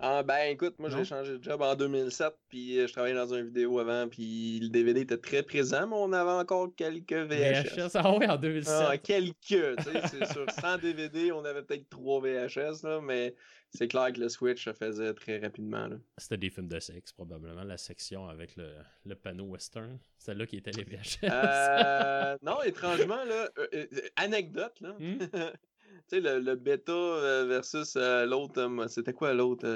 [0.00, 3.34] Ah ben écoute, moi j'ai changé de job en 2007, puis euh, je travaillais dans
[3.34, 7.74] une vidéo avant, puis le DVD était très présent, mais on avait encore quelques VHS.
[7.74, 8.74] VHS, ah oui, en 2007.
[8.88, 13.34] Ah, quelques, tu sais, c'est sur 100 DVD, on avait peut-être 3 VHS, là, mais
[13.70, 15.88] c'est clair que le Switch se faisait très rapidement.
[16.16, 18.72] C'était des films de sexe, probablement, la section avec le,
[19.04, 19.98] le panneau western.
[20.16, 21.18] C'est là qui était les VHS.
[21.24, 24.94] Euh, non, étrangement, là, euh, anecdote, là.
[24.98, 25.18] Hmm?
[26.08, 29.66] Tu sais, le, le, bêta euh, versus euh, l'autre, euh, c'était quoi l'autre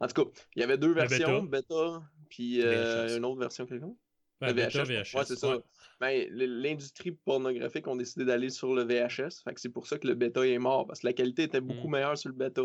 [0.00, 3.96] En tout cas, il y avait deux versions, bêta, puis une autre version quelconque.
[4.40, 4.84] Ouais, VHS.
[4.84, 5.16] VHS.
[5.16, 5.58] Ouais, c'est ça.
[6.00, 9.42] Ben, l'industrie pornographique ont décidé d'aller sur le VHS.
[9.42, 11.60] Fait que c'est pour ça que le bêta est mort, parce que la qualité était
[11.60, 11.90] beaucoup mm.
[11.90, 12.62] meilleure sur le bêta.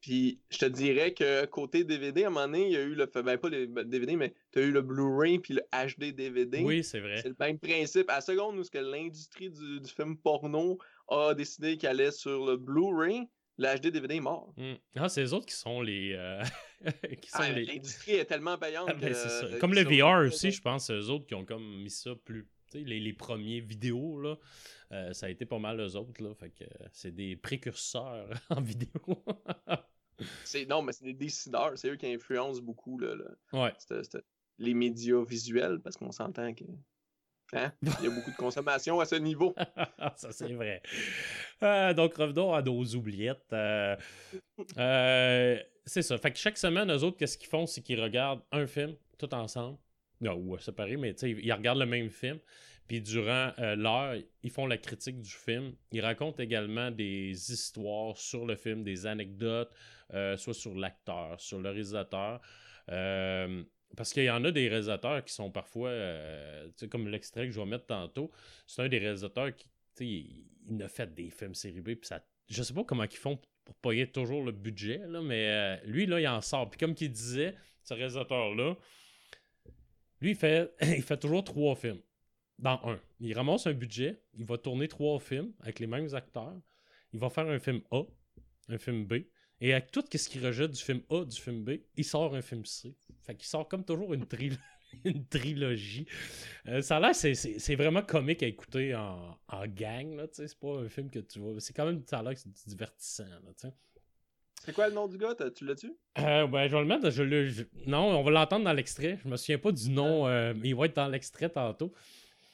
[0.00, 2.94] Puis je te dirais que côté DVD, à un moment donné, il y a eu
[2.94, 3.06] le.
[3.06, 6.62] Ben, pas le DVD, mais tu as eu le Blu-ray puis le HD DVD.
[6.62, 7.16] Oui, c'est vrai.
[7.22, 8.10] C'est le même principe.
[8.10, 12.56] À la seconde où l'industrie du, du, film porno a décidé qu'elle allait sur le
[12.56, 14.52] Blu-ray, le HD DVD est mort.
[14.56, 14.74] Hmm.
[14.96, 16.12] Ah, c'est les autres qui sont les.
[16.14, 16.42] Euh,
[17.32, 18.88] ah, L'industrie est tellement payante.
[18.90, 19.14] Ah, ben,
[19.60, 22.48] comme le VR aussi, je pense, c'est eux autres qui ont comme mis ça plus.
[22.74, 24.36] Les, les premiers vidéos, là,
[24.92, 26.22] euh, ça a été pas mal eux autres.
[26.22, 28.90] Là, fait que c'est des précurseurs en vidéo.
[30.68, 31.72] non, mais c'est des décideurs.
[31.76, 33.14] C'est eux qui influencent beaucoup là,
[33.52, 33.72] Ouais.
[34.58, 36.64] les médias visuels, parce qu'on s'entend que
[37.52, 37.72] Hein?
[37.82, 39.54] Il y a beaucoup de consommation à ce niveau.
[40.16, 40.82] ça, c'est vrai.
[41.62, 43.52] Euh, donc, revenons à nos oubliettes.
[43.52, 43.96] Euh,
[44.78, 46.18] euh, c'est ça.
[46.18, 47.66] Fait que chaque semaine, eux autres, qu'est-ce qu'ils font?
[47.66, 49.78] C'est qu'ils regardent un film tout ensemble.
[50.20, 52.38] Non, ou séparés, mais ils regardent le même film.
[52.88, 55.74] Puis durant l'heure, ils font la critique du film.
[55.92, 59.70] Ils racontent également des histoires sur le film, des anecdotes,
[60.36, 62.40] soit sur l'acteur, sur le réalisateur.
[63.96, 67.58] Parce qu'il y en a des réalisateurs qui sont parfois, euh, comme l'extrait que je
[67.58, 68.30] vais mettre tantôt,
[68.66, 69.68] c'est un des réalisateurs qui,
[70.00, 73.16] il, il, a fait des films série B, puis ça, je sais pas comment ils
[73.16, 76.70] font pour payer toujours le budget, là, mais euh, lui, là, il en sort.
[76.70, 78.76] Puis comme il disait, ce réalisateur-là,
[80.20, 82.00] lui, il fait, il fait toujours trois films
[82.58, 83.00] dans un.
[83.20, 86.60] Il ramasse un budget, il va tourner trois films avec les mêmes acteurs,
[87.12, 88.02] il va faire un film A,
[88.68, 89.14] un film B,
[89.60, 92.42] et avec tout ce qu'il rejette du film A, du film B, il sort un
[92.42, 92.94] film C.
[93.22, 94.24] Fait qu'il sort comme toujours une,
[95.04, 96.06] une trilogie.
[96.68, 100.26] Euh, ça a l'air, c'est vraiment comique à écouter en, en gang.
[100.32, 101.58] C'est pas un film que tu vois.
[101.58, 103.24] C'est quand même, ça a l'air que c'est divertissant.
[104.62, 105.34] c'est quoi le nom du gars?
[105.54, 105.92] Tu l'as-tu?
[106.18, 107.10] Euh, ben, je vais le mettre.
[107.10, 107.50] Je le,
[107.86, 109.18] Non, on va l'entendre dans l'extrait.
[109.24, 111.92] Je me souviens pas du nom, euh, mais il va être dans l'extrait tantôt.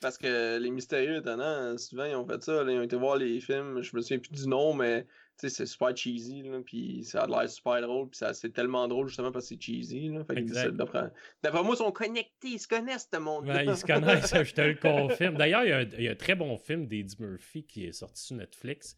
[0.00, 2.62] Parce que les mystérieux étonnants, souvent, ils ont fait ça.
[2.62, 3.82] ils ont été voir les films.
[3.82, 7.48] Je me souviens plus du nom, mais c'est super cheesy, là, puis ça a l'air
[7.50, 10.08] super drôle, puis c'est tellement drôle justement parce que c'est cheesy.
[10.08, 10.24] Là,
[10.70, 13.64] d'après moi, ils sont connectés, ils se connaissent, ce monde-là.
[13.64, 15.36] ils se connaissent, je te le confirme.
[15.36, 18.96] D'ailleurs, il y, a un très bon film d'Eddie Murphy qui est sorti sur Netflix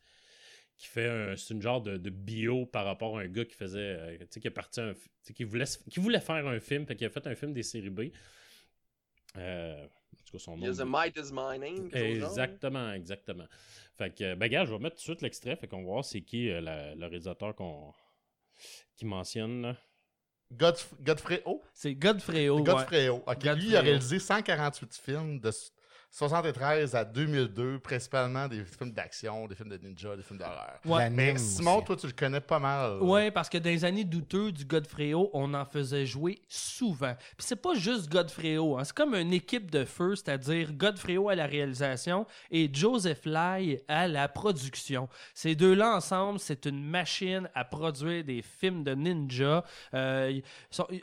[0.76, 3.78] qui fait un, c'est une genre de, bio par rapport à un gars qui faisait,
[3.78, 4.92] euh, tu sais, qui est parti un,
[5.34, 7.90] qui voulait, qui voulait faire un film, fait qu'il a fait un film des séries
[7.90, 8.00] B.
[9.36, 10.86] Euh, en tout cas, son nom.
[10.86, 11.90] Might is my name.
[11.92, 13.46] Exactement, exactement.
[13.96, 16.04] Fait que, ben, gars, je vais mettre tout de suite l'extrait, fait qu'on va voir
[16.04, 17.92] c'est qui euh, le réalisateur qu'on
[18.96, 19.76] qui mentionne.
[20.52, 21.62] Godfrey O?
[21.72, 22.62] C'est Godfrey O.
[22.62, 23.24] Godfrey O.
[23.56, 25.50] Lui, il a réalisé 148 films de
[26.16, 30.78] 73 à 2002, principalement des films d'action, des films de ninja, des films d'horreur.
[30.84, 31.10] Ouais.
[31.10, 33.02] Mais Simon, toi, tu le connais pas mal.
[33.02, 37.14] Ouais, parce que dans les années douteux du Godfrey on en faisait jouer souvent.
[37.36, 38.84] Puis c'est pas juste Godfrey hein.
[38.84, 44.06] c'est comme une équipe de feu, c'est-à-dire Godfrey à la réalisation et Joseph Lai à
[44.06, 45.08] la production.
[45.34, 49.64] Ces deux-là ensemble, c'est une machine à produire des films de ninja.
[49.94, 50.40] Euh,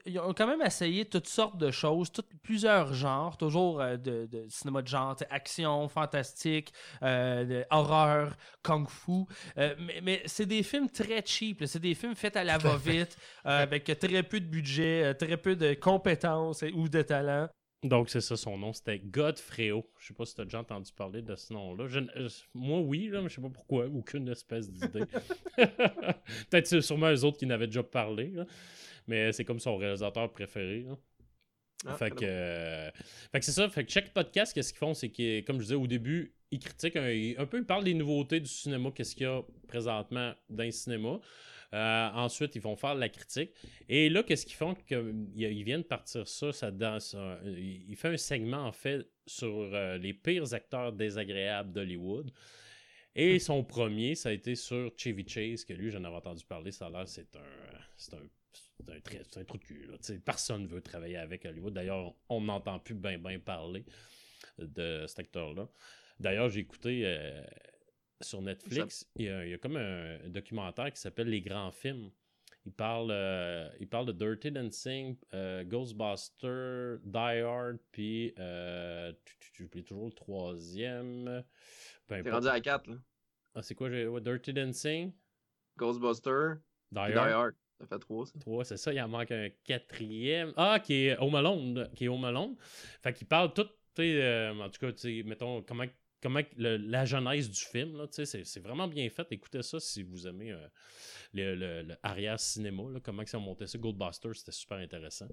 [0.06, 2.10] ils, ont quand même essayé toutes sortes de choses,
[2.44, 9.26] plusieurs genres, toujours euh, de, de cinéma de genre action, fantastique, euh, horreur, kung-fu.
[9.58, 11.64] Euh, mais, c'est des films très cheap.
[11.66, 15.56] C'est des films faits à la va-vite, euh, avec très peu de budget, très peu
[15.56, 17.50] de compétences ou de talent.
[17.84, 19.90] Donc, c'est ça son nom, c'était Godfreo.
[19.98, 21.86] Je sais pas si tu as déjà entendu parler de ce nom-là.
[22.54, 23.88] moi, oui, là, mais je sais pas pourquoi.
[23.88, 25.06] Aucune espèce d'idée.
[25.58, 28.34] Peut-être sûrement eux autres qui n'avaient déjà parlé.
[29.08, 30.86] Mais c'est comme son réalisateur préféré.
[31.86, 32.92] Ah, fait, que,
[33.32, 33.68] fait que c'est ça.
[33.70, 36.60] Fait que chaque podcast, qu'est-ce qu'ils font, c'est que, comme je disais au début, ils
[36.60, 40.64] critiquent un, peu, ils parlent des nouveautés du cinéma, qu'est-ce qu'il y a présentement dans
[40.64, 41.20] le cinéma.
[41.74, 43.52] Euh, ensuite, ils vont faire la critique.
[43.88, 44.76] Et là, qu'est-ce qu'ils font?
[44.90, 47.16] Ils viennent partir ça, ça danse.
[47.46, 52.32] Il fait un segment, en fait, sur euh, les pires acteurs désagréables d'Hollywood.
[53.16, 53.40] Et hmm.
[53.40, 56.72] son premier, ça a été sur Chevy Chase, que lui, j'en avais entendu parler.
[56.72, 58.24] Ça a l'air, c'est un, c'est un,
[58.86, 59.90] c'est un, trou de cul.
[60.26, 61.74] Personne ne veut travailler avec Hollywood.
[61.74, 63.86] D'ailleurs, on n'entend plus bien ben parler
[64.58, 65.68] de cet acteur-là.
[66.20, 67.44] D'ailleurs, j'ai écouté euh,
[68.22, 72.12] sur Netflix, il y, a, comme un, documentaire qui s'appelle Les grands films.
[72.64, 78.36] Il parle, euh, il parle de Dirty Dancing, euh, Ghostbuster, Die Hard, puis
[79.54, 81.44] j'oublie toujours le troisième.
[82.08, 82.98] T'es rendu à 4, là.
[83.56, 85.12] Ah, c'est quoi, Dirty Dancing?
[85.78, 86.58] Ghostbuster,
[86.92, 87.56] Die, Hard.
[87.82, 88.40] Ça fait 3, ça.
[88.40, 88.94] 3, c'est ça.
[88.94, 90.54] Il en manque un quatrième.
[90.56, 91.90] Ah, qui est Home Alone.
[91.96, 92.56] Qui est Home Alone.
[93.02, 95.86] Fait qu'il parle tout, sais, en tout cas, mettons, comment
[96.22, 99.28] comment la genèse du film, c'est vraiment bien fait.
[99.32, 100.68] Écoutez ça si vous aimez euh,
[101.34, 103.78] le, arrière cinéma, comment ils ont monté ça.
[103.78, 105.28] Goldbuster, c'était super intéressant.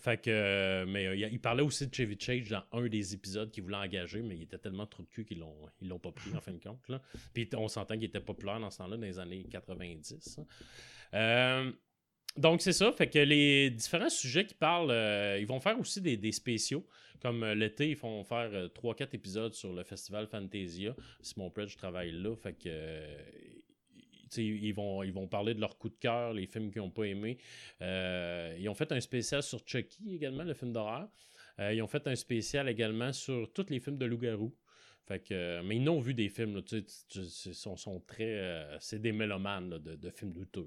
[0.00, 3.50] Fait que, euh, mais euh, il parlait aussi de Chevy Chase dans un des épisodes
[3.50, 6.12] qu'il voulait engager, mais il était tellement trop de cul qu'ils l'ont, ils l'ont pas
[6.12, 6.88] pris en fin de compte.
[6.88, 7.02] Là.
[7.34, 10.40] Puis on s'entend qu'il était populaire dans ce temps-là, dans les années 90.
[12.36, 14.92] Donc c'est ça, fait que les différents sujets qui parlent,
[15.40, 16.86] ils vont faire aussi des spéciaux.
[17.20, 20.94] Comme euh, l'été, ils font faire 3-4 euh, épisodes sur le festival Fantasia.
[21.20, 22.34] Simon Predge travaille là.
[22.36, 22.68] Fait que.
[22.68, 23.18] Euh,
[24.36, 27.04] ils vont, ils vont parler de leur coup de cœur, les films qu'ils n'ont pas
[27.04, 27.38] aimés.
[27.80, 31.08] ils ont fait un spécial sur Chucky également, le film d'horreur.
[31.58, 34.54] Ils ont fait un spécial également sur tous les films de loup-garou.
[35.06, 36.84] Fait que, mais ils n'ont vu des films, ils
[37.54, 38.76] sont, sont, très.
[38.80, 40.66] c'est des mélomanes de, de, films douteux.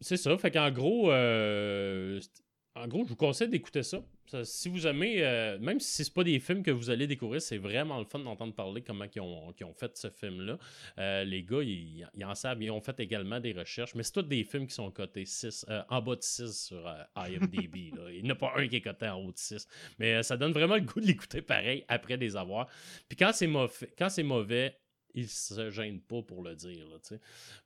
[0.00, 0.38] c'est ça.
[0.38, 4.02] Fait qu'en gros, en gros, je vous conseille d'écouter ça.
[4.44, 7.58] Si vous aimez, euh, même si c'est pas des films que vous allez découvrir, c'est
[7.58, 10.58] vraiment le fun d'entendre parler comment ils ont, ont, fait ce film-là.
[10.98, 14.22] Euh, les gars, ils, en savent, ils ont fait également des recherches, mais c'est tous
[14.22, 17.76] des films qui sont cotés 6, euh, en bas de 6 sur IMDb.
[18.12, 19.66] Il n'y en a pas un qui est coté en haut de 6.
[19.98, 22.68] Mais ça donne vraiment le goût de l'écouter pareil après les avoir.
[23.08, 24.76] Puis quand c'est mauvais, quand c'est mauvais
[25.18, 26.86] il se gêne pas pour le dire.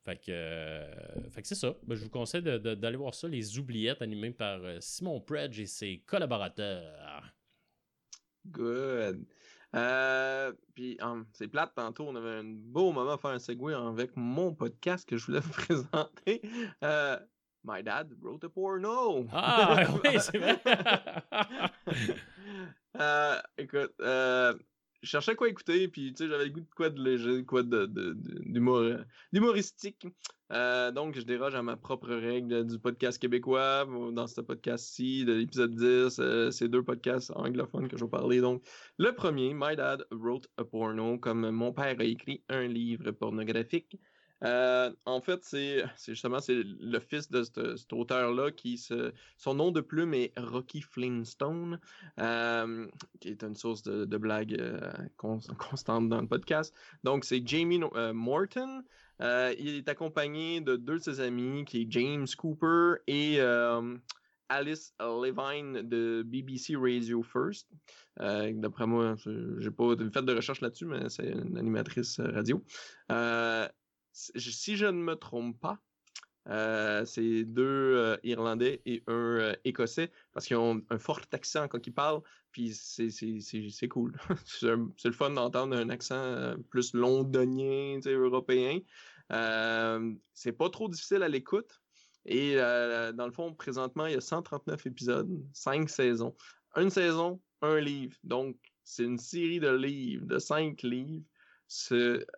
[0.03, 1.75] fait que, euh, fait que c'est ça.
[1.83, 5.67] Ben, je vous conseille d'aller voir ça, Les Oubliettes, animées par euh, Simon Predge et
[5.67, 7.23] ses collaborateurs.
[8.47, 9.25] Good.
[9.75, 13.73] Euh, puis, um, c'est plate, tantôt, on avait un beau moment à faire un segway
[13.73, 16.41] avec mon podcast que je voulais vous présenter.
[17.65, 19.25] My dad wrote a porno.
[19.31, 20.59] Ah, oui, c'est vrai.
[23.57, 23.93] écoute,
[25.03, 27.85] je cherchais quoi écouter, puis j'avais le goût de quoi de léger, quoi de,
[29.31, 30.07] d'humoristique.
[30.51, 35.33] Euh, donc, je déroge à ma propre règle du podcast québécois dans ce podcast-ci, de
[35.33, 36.19] l'épisode 10.
[36.19, 38.39] Euh, deux podcasts anglophones que je vais parler.
[38.39, 38.63] Donc,
[38.97, 43.99] le premier, My Dad Wrote a Porno, comme mon père a écrit un livre pornographique.
[44.43, 48.77] Euh, en fait, c'est justement c'est le fils de cet, auteur-là qui
[49.37, 51.79] son nom de plume est Rocky Flintstone,
[52.19, 52.87] euh,
[53.19, 56.73] qui est une source de, blagues euh, constante dans le podcast.
[57.03, 57.79] Donc c'est Jamie
[58.13, 58.83] Morton.
[59.21, 63.39] il est accompagné de deux de ses amis, qui est James Cooper et
[64.49, 67.69] Alice Levine de BBC Radio First.
[68.19, 69.15] D'après moi,
[69.59, 72.61] j'ai pas fait de recherche là-dessus, mais c'est une animatrice radio
[74.13, 75.79] si je ne me trompe pas,
[76.49, 81.69] euh, c'est deux euh, Irlandais et un euh, Écossais parce qu'ils ont un fort accent
[81.69, 82.21] quand ils parlent,
[82.51, 84.17] puis c'est cool.
[84.45, 88.79] c'est le fun d'entendre un accent plus londonien, européen.
[90.33, 91.81] c'est pas trop difficile à l'écoute.
[92.25, 96.35] Et dans le fond, présentement, il y a 139 épisodes, 5 saisons.
[96.75, 98.17] Une saison, un livre.
[98.23, 101.25] Donc, c'est une série de livres, de 5 livres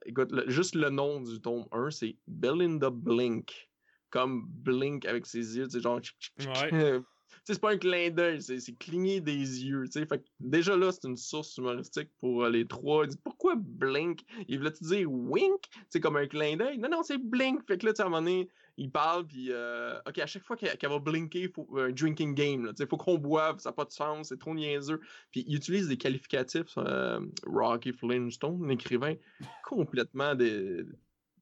[0.05, 3.69] écoute, juste le nom du tome 1, c'est Belinda Blink.
[4.09, 5.99] Comme Blink avec ses yeux, c'est genre.
[7.43, 9.85] c'est pas un clin d'œil, c'est cligner des yeux.
[9.91, 13.05] Fait déjà là, c'est une source humoristique pour les trois.
[13.23, 14.21] pourquoi Blink?
[14.47, 15.65] Il voulait te dire Wink?
[15.89, 16.77] C'est comme un clin d'œil.
[16.77, 17.65] Non, non, c'est Blink.
[17.67, 20.43] Fait que là, tu à un moment donné, il parle, puis euh, OK, à chaque
[20.43, 22.71] fois qu'elle va blinker, il faut un drinking game.
[22.77, 24.99] Il faut qu'on boive, ça n'a pas de sens, c'est trop niaiseux.
[25.31, 29.15] Puis il utilise des qualificatifs, euh, Rocky Flintstone, l'écrivain,
[29.63, 30.35] complètement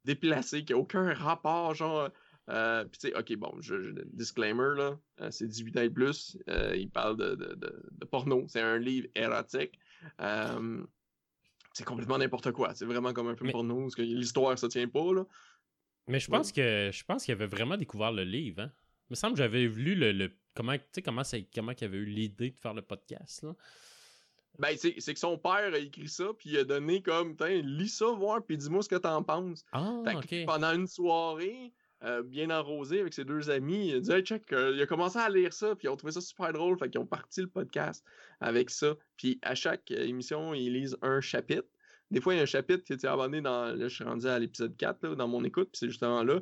[0.05, 2.09] déplacé, qui n'a aucun rapport, genre.
[2.49, 3.75] Euh, puis tu sais, ok, bon, je,
[4.11, 6.37] disclaimer, là, c'est 18 ans et plus,
[6.75, 9.79] il parle de, de, de, porno, c'est un livre érotique.
[11.73, 14.89] c'est complètement n'importe quoi, c'est vraiment comme un film porno, parce que l'histoire, ça tient
[14.89, 15.25] pas, là.
[16.07, 18.71] Mais je pense que je pense qu'il avait vraiment découvert le livre, hein?
[19.09, 21.21] me semble que j'avais vu le, le comment, comment,
[21.53, 23.43] comment il avait eu l'idée de faire le podcast.
[23.43, 23.55] Là.
[24.59, 28.05] Ben, c'est que son père a écrit ça, puis il a donné comme, lis ça,
[28.11, 29.65] voir, puis dis-moi ce que t'en penses.
[29.71, 30.03] Ah,
[30.45, 31.71] Pendant une soirée,
[32.03, 34.85] euh, bien arrosée avec ses deux amis, il a dit, hey, check, euh, il a
[34.85, 37.41] commencé à lire ça, puis ils ont trouvé ça super drôle, fait qu'ils ont parti
[37.41, 38.05] le podcast
[38.41, 38.95] avec ça.
[39.17, 41.67] Puis à chaque euh, émission, ils lisent un chapitre.
[42.13, 43.75] Des fois, il y a un chapitre qui était abandonné dans.
[43.75, 46.41] Là, je suis rendu à l'épisode 4 dans mon écoute, puis c'est justement là.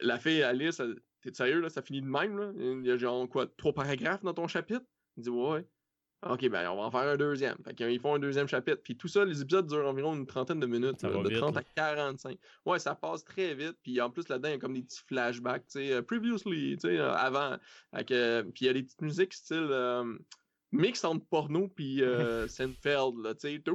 [0.00, 0.82] La fille Alice,
[1.22, 2.52] t'es sérieux, là, ça finit de même, là?
[2.56, 4.84] Il y a genre quoi, trois paragraphes dans ton chapitre?
[5.16, 5.64] Il dit ouais.
[6.28, 7.56] OK, ben on va en faire un deuxième.
[7.64, 8.80] Fait qu'ils font un deuxième chapitre.
[8.82, 12.38] Puis tout ça, les épisodes durent environ une trentaine de minutes, de 30 à 45.
[12.64, 13.76] Ouais, ça passe très vite.
[13.82, 16.76] Puis en plus, là-dedans, il y a comme des petits flashbacks, tu sais, euh, previously,
[16.76, 17.58] tu sais, euh, avant.
[17.94, 19.68] Euh, puis il y a des petites musiques style
[20.74, 22.02] mix entre porno puis
[22.48, 23.62] Seinfeld, là, tu sais.
[23.64, 23.72] Tu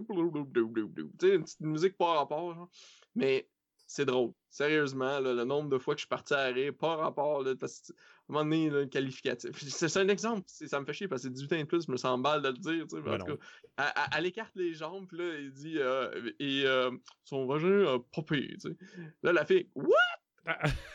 [1.20, 2.70] sais, une petite musique pas rapport,
[3.16, 3.48] Mais
[3.88, 4.34] c'est drôle.
[4.52, 7.92] Sérieusement, le nombre de fois que je suis parti à rire, pas rapport, là, parce
[8.30, 9.58] à un moment donné, le qualificatif.
[9.68, 11.92] C'est un exemple, ça me fait chier parce que c'est 18 ans et plus, je
[11.92, 12.86] me sens mal de le dire.
[12.88, 13.38] Tu sais, en tout
[13.78, 16.92] cas, elle, écarte les jambes, puis là, il dit euh, et euh,
[17.24, 18.56] son vagin a popé.
[18.62, 18.78] Tu sais.
[19.24, 19.96] Là, la fille, What?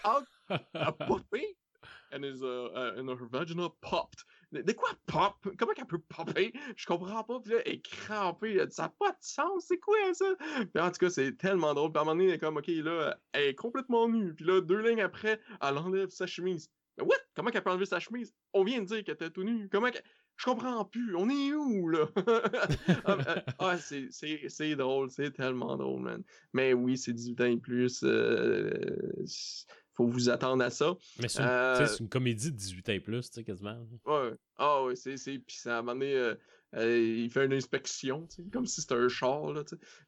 [0.05, 0.21] Ah,
[0.75, 1.57] a popé?
[2.15, 4.25] And, his, uh, and her vagina popped.
[4.53, 5.35] De quoi pop?
[5.59, 6.53] Comment qu'elle peut popper?
[6.77, 7.41] Je comprends pas.
[7.41, 8.65] Puis là, elle est crampée.
[8.71, 9.65] ça n'a pas de sens.
[9.67, 10.37] C'est quoi ça?
[10.73, 11.91] Puis en tout cas, c'est tellement drôle.
[11.91, 14.33] Puis à un moment donné, elle est comme, OK, là, elle est complètement nue.
[14.35, 16.71] Puis là, deux lignes après, elle enlève sa chemise.
[16.97, 17.17] Mais what?
[17.35, 18.33] Comment qu'elle peut enlever sa chemise?
[18.53, 19.69] On vient de dire qu'elle était tout nue.
[19.69, 20.05] Comment qu'elle...
[20.37, 21.15] Je comprends plus.
[21.17, 22.09] On est où, là?
[23.05, 23.19] ah,
[23.59, 25.11] ah c'est drôle.
[25.11, 26.23] C'est tellement drôle, man.
[26.53, 28.03] Mais oui, c'est 18 ans et plus.
[28.03, 28.73] Euh,
[29.95, 30.95] faut vous attendre à ça.
[31.21, 33.79] Mais c'est une, euh, une, comédie de 18 ans et plus, tu sais, quasiment.
[34.05, 34.33] Ouais.
[34.57, 35.17] Ah ouais, c'est.
[35.17, 36.35] Puis ça, à un moment donné, euh,
[36.77, 39.63] euh, il fait une inspection, tu sais, comme si c'était un char, là.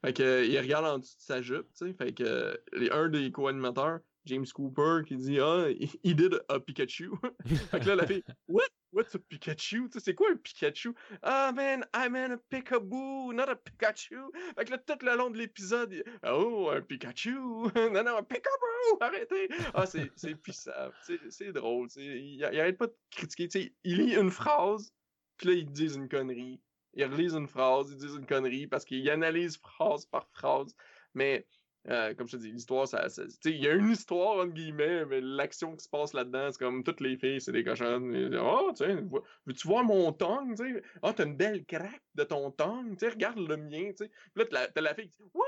[0.05, 1.95] Fait que, il regarde en dessous de sa jupe, tu sais.
[1.95, 2.61] Fait que,
[2.93, 5.67] un des co-animateurs, James Cooper, qui dit Ah,
[6.05, 7.11] he did a Pikachu.
[7.71, 8.69] fait que là, la fille What?
[8.93, 9.89] What's a Pikachu?
[9.99, 10.95] C'est quoi un Pikachu?
[11.23, 14.31] Ah, man, I meant a Picaboo, not a Pikachu.
[14.57, 17.35] Fait que là, tout le long de l'épisode, oh, un Pikachu.
[17.35, 19.49] non, non, un Picaboo, arrêtez.
[19.75, 20.91] Ah, c'est puissant.
[21.29, 21.89] C'est drôle.
[21.97, 23.75] Il, il arrête pas de critiquer.
[23.85, 24.93] il lit une phrase,
[25.37, 26.61] puis là, ils disent une connerie.
[26.95, 30.75] Ils relisent une phrase, ils disent une connerie parce qu'ils analysent phrase par phrase.
[31.13, 31.47] Mais
[31.89, 33.07] euh, comme je te dis, l'histoire, ça,
[33.45, 36.83] il y a une histoire, entre guillemets, mais l'action qui se passe là-dedans, c'est comme
[36.83, 38.37] toutes les filles, c'est des cochonnes.
[38.41, 39.05] oh, tiens,
[39.47, 40.83] veux-tu voir mon tongue, tu sais?
[41.03, 44.11] Ah, t'as une belle craque de ton tongue, regarde le mien, tu sais.
[44.35, 45.45] Là, t'as la, fille qui dit, what?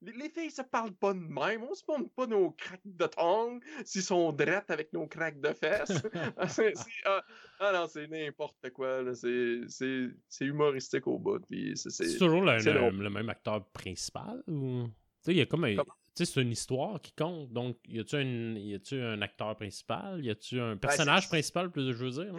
[0.00, 3.62] Les, filles se parlent pas de même, on se montre pas nos craques de tongue
[3.84, 5.92] s'ils sont drettes avec nos craques de fesses.
[7.04, 7.22] Ah,
[7.60, 11.44] ah, non, c'est n'importe quoi, c'est humoristique au bout.
[11.74, 14.88] C'est toujours le, le, même acteur principal ou?
[15.22, 15.66] Sais, il y a comme
[16.14, 17.52] c'est une histoire qui compte.
[17.52, 20.24] Donc, y a-tu un, acteur principal?
[20.24, 22.34] Y a-tu un ben, personnage principal, plus je veux dire?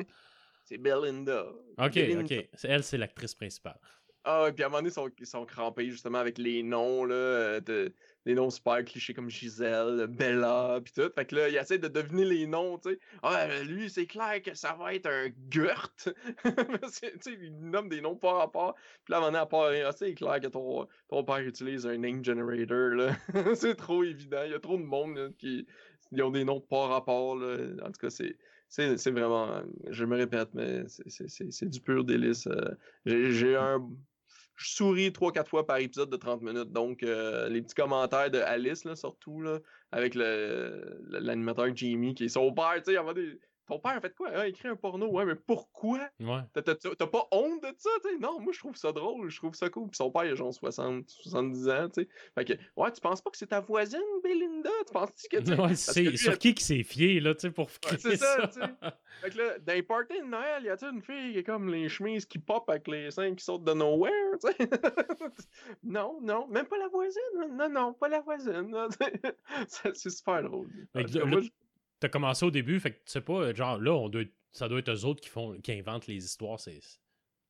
[0.63, 1.45] C'est Belinda.
[1.77, 2.49] Ok, ok.
[2.63, 3.79] Elle, c'est l'actrice principale.
[4.23, 6.63] Ah, et puis à un moment donné, ils sont, ils sont crampés justement avec les
[6.63, 7.93] noms, là, euh, de,
[8.25, 11.09] des noms super clichés comme Gisèle, Bella, puis tout.
[11.13, 12.99] Fait que là, il essaie de deviner les noms, tu sais.
[13.21, 16.09] Ah, lui, c'est clair que ça va être un Gurt.
[16.43, 16.51] tu
[16.89, 18.75] sais, il nomme des noms pas à part.
[19.03, 20.87] Puis là, à un moment donné, à part, ah, c'est clair que ton,
[21.23, 23.15] père utilise un name generator, là.
[23.55, 24.43] c'est trop évident.
[24.45, 25.65] Il y a trop de monde qui
[26.21, 27.57] ont des noms pas rapport, là.
[27.83, 28.37] En tout cas, c'est
[28.73, 32.47] c'est vraiment, je me répète, mais c'est du pur délice.
[32.47, 32.75] Euh.
[33.05, 33.87] J'ai un,
[34.55, 36.71] je souris 3-4 fois par épisode de 30 minutes.
[36.71, 39.59] Donc, euh, les petits commentaires de Alice, là, surtout, là,
[39.91, 42.97] avec l'animateur Jamie, qui est son père, tu sais,
[43.67, 44.29] ton père a fait quoi?
[44.29, 45.07] Il a écrit un porno.
[45.07, 46.09] Ouais, mais pourquoi?
[46.19, 46.41] Ouais.
[46.53, 47.89] T'as pas honte de ça?
[47.99, 48.17] T'sais?
[48.19, 49.29] Non, moi, je trouve ça drôle.
[49.29, 49.89] Je trouve ça cool.
[49.89, 51.89] Puis son père, il a genre 60, 70 ans.
[51.89, 52.07] T'sais.
[52.35, 54.69] Fait que, ouais, tu penses pas que c'est ta voisine, Belinda?
[54.85, 55.37] Tu penses que.
[55.63, 58.59] Ouais, c'est sur qui qui s'est fié, là, tu sais, pour ouais, C'est ça, tu
[58.59, 58.67] sais.
[59.21, 61.69] Fait que là, dans les parties de Noël, y a-tu une fille qui est comme
[61.69, 64.69] les chemises qui pop avec les seins qui sortent de nowhere, tu sais?
[65.83, 67.21] non, non, même pas la voisine.
[67.51, 68.73] Non, non, pas la voisine.
[69.67, 70.69] c'est super drôle.
[72.03, 74.79] T'as commencé au début, fait que tu sais pas, genre là, on doit, ça doit
[74.79, 76.59] être eux autres qui font, qui inventent les histoires.
[76.59, 76.81] C'est,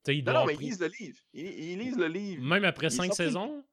[0.08, 1.18] ils non, non, mais ils lisent le livre.
[1.34, 2.44] Ils, lisent le livre.
[2.44, 3.64] Même après cinq saisons?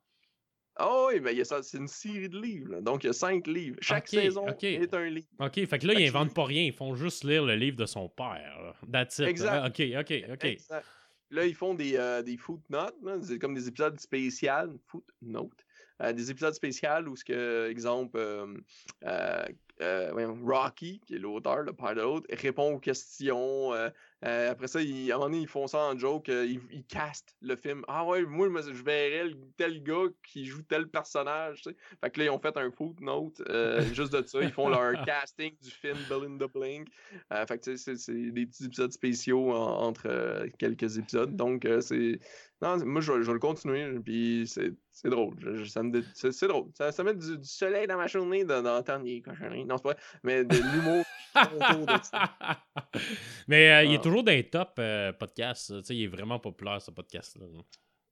[0.77, 2.81] Ah oui, mais c'est une série de livres.
[2.81, 3.77] Donc, il y a cinq livres.
[3.83, 5.27] Chaque saison est un livre.
[5.39, 6.63] OK, fait que là, ils inventent pas rien.
[6.63, 8.75] Ils font juste lire le livre de son père.
[8.91, 9.27] That's it.
[9.27, 9.67] Exact.
[9.67, 10.45] OK, OK, OK.
[10.45, 10.87] Exact.
[11.33, 12.97] Là, ils font des, euh, des footnotes.
[13.23, 14.81] C'est comme des épisodes spéciaux.
[14.87, 15.67] Footnotes.
[16.03, 19.45] Euh, des épisodes spéciaux où, ce que, exemple, euh,
[19.81, 23.73] euh, Rocky, qui est l'auteur, le père de l'autre, répond aux questions.
[23.73, 23.89] Euh,
[24.25, 26.29] euh, après ça, il, à un moment donné, ils font ça en joke.
[26.29, 27.85] ils, ils castent le film.
[27.89, 31.63] Ah ouais, moi, je verrais tel gars qui joue tel personnage.
[31.63, 31.77] Tu sais.
[32.01, 33.43] Fait que là, ils ont fait un footnote
[33.95, 34.43] juste de ça.
[34.43, 36.89] Ils font leur casting du film Belinda Blink.
[37.31, 41.35] fait que c'est des petits épisodes spéciaux entre quelques épisodes.
[41.35, 42.21] Donc, c'est
[42.63, 44.73] non, moi, je, vais le continuer, puis c'est
[45.09, 45.69] drôle.
[45.69, 46.71] ça me c'est drôle.
[46.75, 49.65] Ça, ça met du, soleil dans ma journée d'entendre cochonneries.
[49.65, 51.05] Non, c'est pas vrai, mais de l'humour
[53.49, 54.01] Mais euh, il est ah.
[54.01, 55.73] toujours dans les top euh, podcasts.
[55.91, 57.47] il est vraiment populaire, ce podcast-là.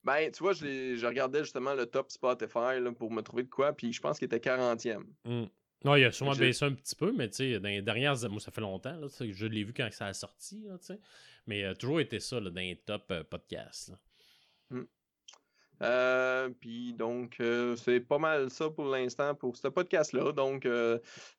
[0.04, 3.72] Ben, tu vois, je, regardais justement le top Spotify là, pour me trouver de quoi,
[3.72, 5.04] puis je pense qu'il était 40e.
[5.24, 5.46] Mm.
[5.84, 8.40] Non, il a sûrement baissé un petit peu, mais tu sais, dans les dernières moi,
[8.40, 10.76] ça fait longtemps, là, je l'ai vu quand ça a sorti, là,
[11.46, 13.92] mais il a toujours été ça, là, dans les top euh, podcasts.
[14.70, 14.82] Mmh.
[15.82, 20.32] Euh, puis donc, euh, c'est pas mal ça pour l'instant pour ce podcast-là.
[20.32, 20.66] Donc,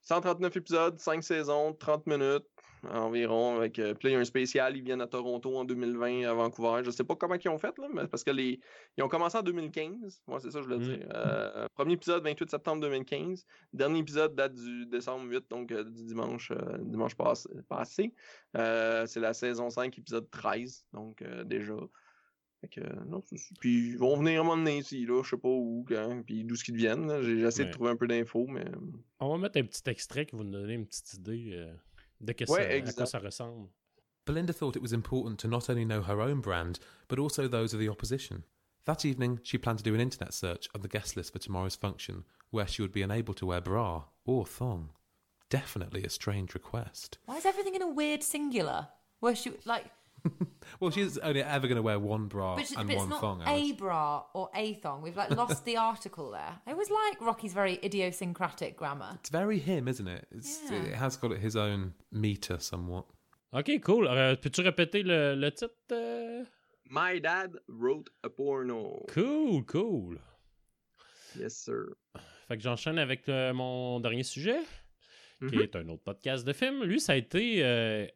[0.01, 2.45] 139 euh, épisodes, 5 saisons, 30 minutes
[2.91, 3.57] environ.
[3.57, 6.33] Avec, puis là, il y a un spécial, ils viennent à Toronto en 2020, à
[6.33, 6.81] Vancouver.
[6.85, 8.61] Je sais pas comment ils ont fait, là, mais parce que les,
[8.97, 10.21] ils ont commencé en 2015.
[10.27, 10.97] Moi, c'est ça, je voulais mmh.
[10.97, 11.69] dire.
[11.75, 13.45] premier épisode, 28 septembre 2015.
[13.73, 17.15] Dernier épisode date du décembre 8, donc du dimanche, dimanche
[17.67, 18.13] passé.
[18.53, 20.85] c'est la saison 5, épisode 13.
[20.93, 21.75] Donc, déjà.
[22.61, 23.23] Fait euh, non,
[23.59, 26.23] puis ils vont venir à un moment donné ici, là, je sais pas où, quand,
[26.25, 27.21] puis d'où ce qu'ils viennent.
[27.21, 28.65] J'ai essayé de trouver un peu d'infos, mais.
[28.65, 28.75] Euh,
[29.21, 31.73] On va mettre un petit extrait qui va nous donner une petite idée euh,
[32.19, 33.69] de que ouais, ça, à quoi ça ressemble.
[34.25, 37.73] Belinda thought it was important to not only know her own brand, but also those
[37.73, 38.43] of the opposition.
[38.85, 41.75] That evening, she planned to do an internet search of the guest list for tomorrow's
[41.75, 44.89] function, where she would be unable to wear bra or thong.
[45.49, 47.17] Definitely a strange request.
[47.25, 48.89] Why is everything in a weird singular?
[49.19, 49.85] Where she, like,
[50.79, 53.39] well, she's only ever going to wear one bra but, and but one it's thong.
[53.39, 55.01] Not a bra or a thong.
[55.01, 56.59] We've like lost the article there.
[56.67, 59.17] I always like Rocky's very idiosyncratic grammar.
[59.19, 60.27] It's very him, isn't it?
[60.31, 60.83] Yeah.
[60.83, 63.05] It has got his own meter somewhat.
[63.51, 64.07] Ok, cool.
[64.07, 65.73] Euh, Peux-tu répéter le, le titre?
[65.91, 66.45] Euh?
[66.89, 69.05] My dad wrote a porno.
[69.13, 70.19] Cool, cool.
[71.35, 71.95] Yes, sir.
[72.47, 74.59] Fait que j'enchaîne avec euh, mon dernier sujet,
[75.39, 75.63] qui mm -hmm.
[75.63, 76.83] est un autre podcast de film.
[76.83, 78.07] Lui, ça a été euh,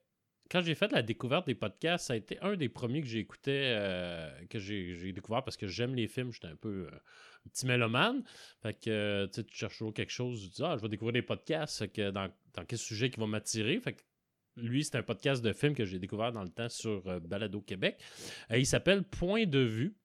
[0.54, 3.74] quand j'ai fait la découverte des podcasts, ça a été un des premiers que écouté,
[3.74, 6.32] euh, que j'ai découvert parce que j'aime les films.
[6.32, 8.24] J'étais un peu euh, un petit mélomane.
[8.62, 10.44] Fait que tu cherches toujours quelque chose.
[10.44, 11.92] Tu dis, ah, je vais découvrir des podcasts.
[11.92, 12.30] que dans,
[12.68, 13.80] quel sujet qui va m'attirer?
[13.80, 14.04] Fait que
[14.56, 17.60] lui, c'est un podcast de films que j'ai découvert dans le temps sur euh, Balado
[17.60, 18.00] Québec.
[18.52, 19.98] il s'appelle Point de vue.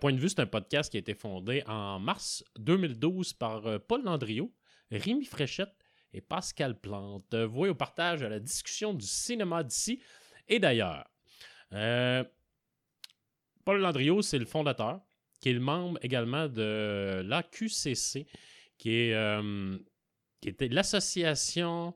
[0.00, 4.04] Point de vue, c'est un podcast qui a été fondé en mars 2012 par Paul
[4.04, 4.52] Landriot,
[4.92, 5.79] Rémi Fréchette
[6.12, 7.34] et Pascal Plante.
[7.34, 10.00] Voué au partage à la discussion du cinéma d'ici
[10.48, 11.08] et d'ailleurs.
[11.72, 12.24] Euh,
[13.64, 15.00] Paul Landriot, c'est le fondateur,
[15.40, 18.26] qui est le membre également de l'AQCC,
[18.78, 19.78] qui est, euh,
[20.40, 21.94] qui était l'association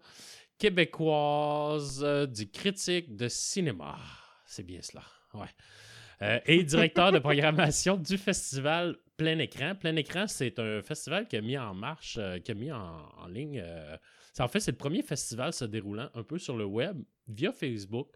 [0.58, 3.98] québécoise euh, du critique de cinéma.
[4.46, 5.02] C'est bien cela,
[5.34, 6.40] ouais.
[6.46, 9.74] Et directeur de programmation du festival Plein Écran.
[9.74, 13.26] Plein Écran, c'est un festival qui a mis en marche, euh, qui a mis en,
[13.28, 13.62] ligne.
[13.64, 13.96] Euh,
[14.38, 18.08] en fait, c'est le premier festival se déroulant un peu sur le web via Facebook.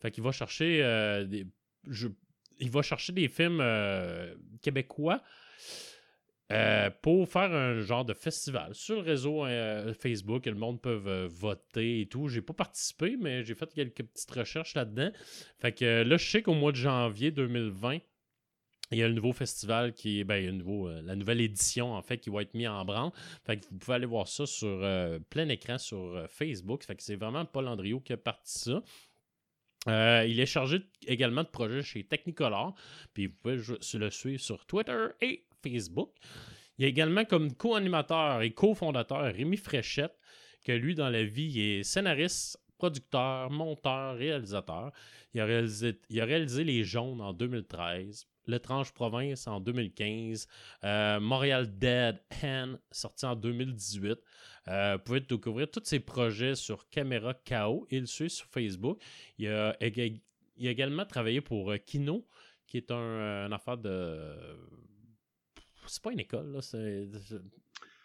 [0.00, 0.78] Fait qu'il va chercher
[1.28, 1.46] des.
[2.58, 3.62] il va chercher des films
[4.60, 5.22] québécois
[6.52, 11.00] euh, pour faire un genre de festival sur le réseau euh, Facebook, le monde peut
[11.06, 12.28] euh, voter et tout.
[12.28, 15.10] J'ai pas participé, mais j'ai fait quelques petites recherches là-dedans.
[15.60, 17.98] Fait que là, je sais qu'au mois de janvier 2020,
[18.92, 22.18] il y a le nouveau festival qui est ben, nouveau, la nouvelle édition en fait
[22.18, 23.10] qui va être mis en branle.
[23.44, 24.78] Fait vous pouvez aller voir ça sur
[25.30, 26.84] plein écran sur Facebook.
[26.84, 28.82] Fait c'est vraiment Paul Andriot qui a parti ça.
[30.26, 32.74] il est chargé également de projets chez Technicolor.
[33.14, 36.10] Puis vous pouvez le suivre sur Twitter et Facebook.
[36.78, 40.18] Il y a également comme co-animateur et cofondateur Rémi Fréchette,
[40.64, 44.90] que lui, dans la vie, est scénariste, producteur, monteur, réalisateur.
[45.34, 50.48] Il a réalisé Les Jaunes en 2013, L'étrange province en 2015,
[50.84, 54.18] euh, Montréal Dead Hen sorti en 2018.
[54.68, 59.00] Euh, vous pouvez découvrir tous ses projets sur Caméra KO et le suit sur Facebook.
[59.38, 59.76] Il a,
[60.58, 62.26] également travaillé pour euh, Kino,
[62.66, 64.34] qui est un, une affaire de
[65.86, 66.60] c'est pas une école, là.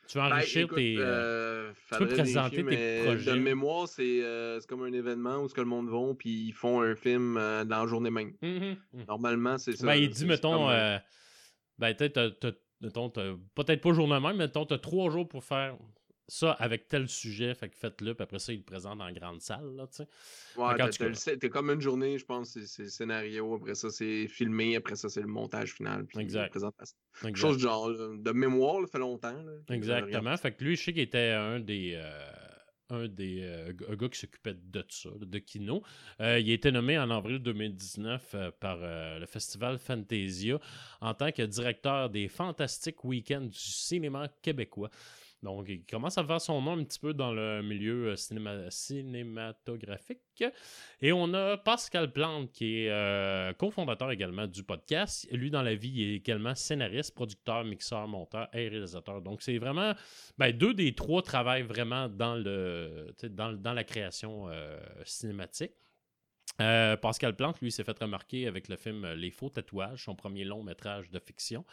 [0.07, 0.97] Tu vas ben, enrichir tes.
[0.97, 3.31] Euh, euh, tu peux présenter tes projets.
[3.31, 6.53] De mémoire, euh, c'est comme un événement où ce que le monde va, puis ils
[6.53, 8.33] font un film dans la journée même.
[8.41, 9.03] Mm-hmm, mm.
[9.07, 9.85] Normalement, c'est ça.
[9.85, 12.39] Ben, il dit, mettons, ben, peut-être,
[13.55, 15.75] peut-être pas journée même, mais mettons, tu as trois jours pour faire
[16.27, 19.41] ça avec tel sujet, fait que faites-le, puis après ça, il le présente en grande
[19.41, 20.07] salle, là, tu sais.
[20.57, 24.95] Ouais, t'es comme une journée, je pense, c'est le scénario, après ça, c'est filmé, après
[24.95, 26.49] ça, c'est le montage final, puis exact.
[26.49, 26.97] présentation.
[27.33, 29.45] Chose de genre, de mémoire, ça fait longtemps.
[29.69, 31.93] Exactement, fait que lui, je sais qu'il était un des...
[31.95, 32.31] Euh,
[32.89, 35.83] un des euh, gars qui s'occupait de ça, de Kino.
[36.21, 40.57] Euh, il a été nommé en avril 2019 par le festival Fantasia
[41.01, 44.89] en tant que directeur des Fantastiques Week-ends du cinéma québécois.
[45.43, 50.43] Donc, il commence à faire son nom un petit peu dans le milieu euh, cinématographique.
[50.99, 55.27] Et on a Pascal Plante, qui est euh, cofondateur également du podcast.
[55.31, 59.21] Lui, dans la vie, il est également scénariste, producteur, mixeur, monteur et réalisateur.
[59.21, 59.93] Donc, c'est vraiment
[60.39, 65.73] ben, deux des trois travaillent vraiment dans, le, dans, la création euh, cinématique.
[66.61, 70.43] Euh, Pascal Plante, lui, s'est fait remarquer avec le film Les faux tatouages, son premier
[70.43, 71.65] long métrage de fiction,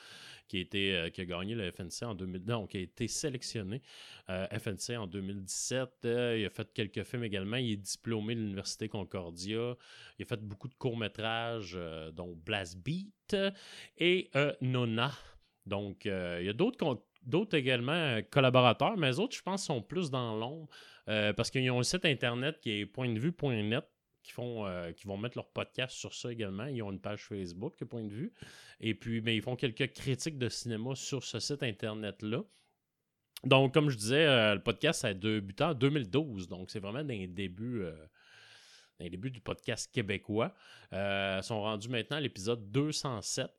[0.48, 3.80] qui a, été, euh, qui a FNC en 2000, donc qui a été sélectionné
[4.28, 5.90] euh, FNC en 2017.
[6.04, 7.56] il a fait quelques films également.
[7.56, 9.76] Il est diplômé de l'Université Concordia.
[10.18, 11.78] Il a fait beaucoup de courts-métrages,
[12.12, 13.36] dont Blast Beat
[13.98, 14.30] et
[14.60, 15.12] Nona.
[15.66, 20.36] Donc, il y a d'autres également collaborateurs, mais les autres, je pense, sont plus dans
[20.36, 20.68] l'ombre
[21.06, 23.84] parce qu'ils ont un site internet qui est point de vue.net
[24.24, 26.64] qui, font, euh, qui vont mettre leur podcast sur ça également.
[26.64, 28.32] Ils ont une page Facebook, point de vue.
[28.80, 32.42] Et puis, ben, ils font quelques critiques de cinéma sur ce site Internet-là.
[33.44, 36.48] Donc, comme je disais, euh, le podcast a débuté en 2012.
[36.48, 37.94] Donc, c'est vraiment dans les débuts, euh,
[38.98, 40.54] du podcast québécois.
[40.90, 43.50] sont rendus maintenant à l'épisode 207.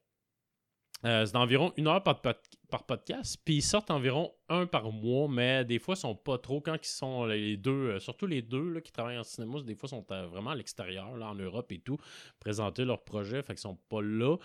[1.04, 5.64] Euh, c'est d'environ une heure par, podcast, puis ils sortent environ un par mois, mais
[5.66, 8.80] des fois, ils sont pas trop quand ils sont les deux, euh, surtout les deux
[8.80, 11.98] qui travaillent en cinéma, des fois, sont euh, vraiment à l'extérieur, en Europe et tout,
[12.40, 14.38] présenter leurs projets, fait qu'ils sont pas là.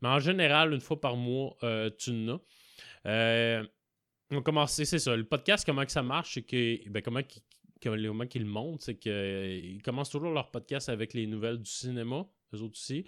[0.00, 1.56] Mais en général, une fois par mois,
[1.98, 2.38] tu n'as.
[3.04, 5.16] on va commencer, c'est ça.
[5.16, 9.82] Le podcast, comment que ça marche, c'est que, ben, comment qu'ils le montrent, c'est qu'ils
[9.82, 12.24] commencent toujours leur podcast avec les nouvelles du cinéma
[12.54, 13.04] eux autres aussi.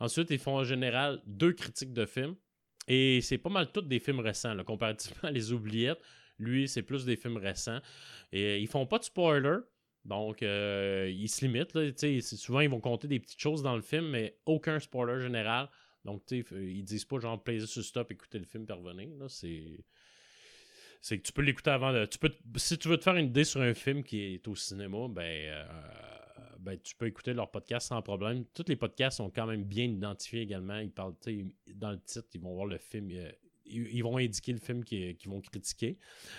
[0.00, 2.36] Ensuite, ils font en général deux critiques de films.
[2.86, 6.00] Et c'est pas mal tous des films récents, comparativement à les oubliettes.
[6.38, 7.80] Lui, c'est plus des films récents.
[8.32, 9.58] Et ils font pas de spoiler.
[10.04, 11.72] Donc, euh, ils se limitent.
[12.20, 15.70] souvent, ils vont compter des petites choses dans le film, mais aucun spoiler général.
[16.04, 19.08] Donc, ils disent pas genre plaisir sur stop, écouter le film et revenir.
[19.30, 19.84] C'est
[21.04, 22.06] c'est que tu peux l'écouter avant.
[22.06, 24.56] Tu peux, si tu veux te faire une idée sur un film qui est au
[24.56, 25.64] cinéma, ben euh,
[26.64, 28.44] ben, tu peux écouter leur podcast sans problème.
[28.54, 30.78] Tous les podcasts sont quand même bien identifiés également.
[30.78, 31.14] Ils parlent,
[31.74, 33.10] dans le titre, ils vont voir le film.
[33.12, 33.30] Euh,
[33.66, 35.98] ils, vont indiquer le film qu'ils vont critiquer.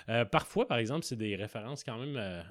[0.10, 2.42] Euh, parfois, par exemple, c'est des références quand même euh,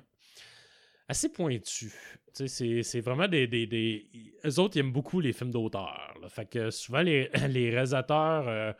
[1.09, 1.93] assez pointues.
[2.33, 4.09] C'est vraiment des, des,
[4.45, 6.15] Eux autres, ils aiment beaucoup les films d'auteur.
[6.29, 8.77] Fait que souvent, les, les réalisateurs.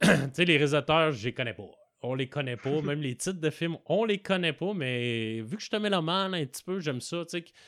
[0.02, 2.80] les réalisateurs, je les connais pas on les connaît pas.
[2.82, 5.90] Même les titres de films, on les connaît pas, mais vu que je te mets
[5.90, 7.24] la main un petit peu, j'aime ça.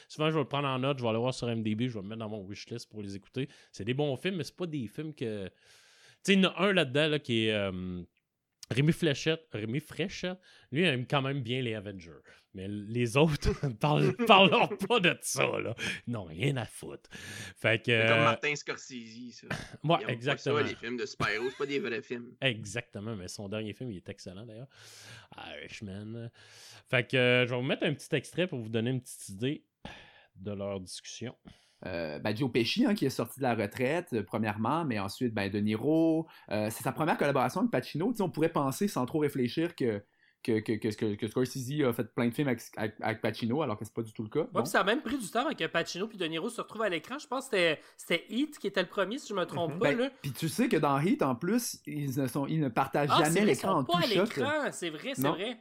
[0.08, 2.02] Souvent, je vais le prendre en note, je vais aller voir sur MDB, je vais
[2.02, 3.48] me mettre dans mon wishlist pour les écouter.
[3.70, 5.46] C'est des bons films, mais c'est pas des films que.
[5.46, 5.50] Tu
[6.22, 7.52] sais, il y en a un là-dedans qui est.
[7.52, 8.02] Euh,
[8.72, 10.38] Rémi Fléchette, Rémi Fréchette,
[10.70, 12.10] lui, il aime quand même bien les Avengers.
[12.54, 13.50] Mais les autres,
[13.80, 15.74] parlent, parlent pas de ça, là.
[16.06, 17.08] Non, rien à foutre.
[17.56, 17.92] Fait que.
[17.92, 19.46] C'est comme euh, Martin Scorsese, ça.
[19.84, 20.56] Ouais, exactement.
[20.56, 22.34] Pas ça, les films de super-héros, c'est pas des vrais films.
[22.40, 24.68] Exactement, mais son dernier film, il est excellent, d'ailleurs.
[25.36, 26.30] Irishman.
[26.90, 29.28] Fait que euh, je vais vous mettre un petit extrait pour vous donner une petite
[29.30, 29.64] idée
[30.36, 31.34] de leur discussion.
[31.86, 35.50] Euh, ben, Joe Pesci, hein, qui est sorti de la retraite, premièrement, mais ensuite, ben,
[35.50, 36.26] De Niro.
[36.48, 38.14] c'est sa première collaboration avec Pacino.
[38.20, 40.02] on pourrait penser, sans trop réfléchir, que
[40.42, 42.62] que, que, que, que, Scorsese a fait plein de films avec,
[43.00, 44.46] avec, Pacino, alors que c'est pas du tout le cas.
[44.54, 46.88] Ouais, ça a même pris du temps avec Pacino puis De Niro se retrouvent à
[46.88, 47.18] l'écran.
[47.18, 49.94] Je pense que c'était Heat qui était le premier, si je me trompe pas.
[49.94, 53.10] Ben, puis tu sais que dans Heat, en plus, ils ne, sont, ils ne partagent
[53.12, 55.58] ah, jamais l'écran en pas à l'écran, c'est vrai, c'est vrai.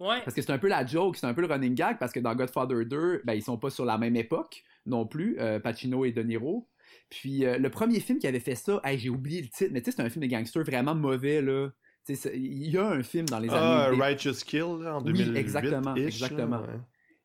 [0.00, 0.20] Ouais.
[0.24, 2.20] Parce que c'est un peu la joke, c'est un peu le running gag, parce que
[2.20, 6.04] dans Godfather 2, ben, ils sont pas sur la même époque non plus, euh, Pacino
[6.04, 6.68] et De Niro.
[7.10, 9.90] Puis euh, le premier film qui avait fait ça, j'ai oublié le titre, mais tu
[9.90, 11.68] sais, c'est un film de gangster vraiment mauvais, là.
[12.08, 13.98] Il y a un film dans les ah, années.
[14.00, 15.30] Ah, Righteous Kill, en 2008.
[15.30, 15.94] Oui, exactement.
[15.94, 16.62] exactement.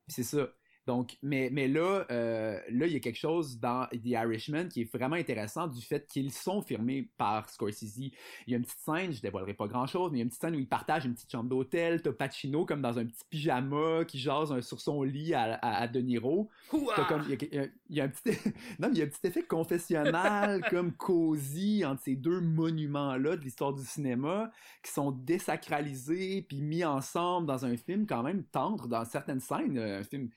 [0.08, 0.50] C'est ça.
[0.86, 4.82] Donc, mais, mais là, euh, là, il y a quelque chose dans The Irishman qui
[4.82, 7.98] est vraiment intéressant du fait qu'ils sont filmés par Scorsese.
[7.98, 8.12] Il
[8.48, 10.30] y a une petite scène, je dévoilerai pas grand chose, mais il y a une
[10.30, 12.02] petite scène où ils partagent une petite chambre d'hôtel.
[12.02, 16.02] T'as Pacino comme dans un petit pyjama qui jase sur son lit à, à, De
[16.02, 16.50] Niro.
[16.70, 18.38] Comme, il, y a, un petit,
[18.80, 23.42] non, il y a un petit effet confessionnal, comme cosy entre ces deux monuments-là de
[23.42, 24.52] l'histoire du cinéma
[24.84, 29.78] qui sont désacralisés puis mis ensemble dans un film quand même tendre dans certaines scènes.
[29.78, 30.30] Un film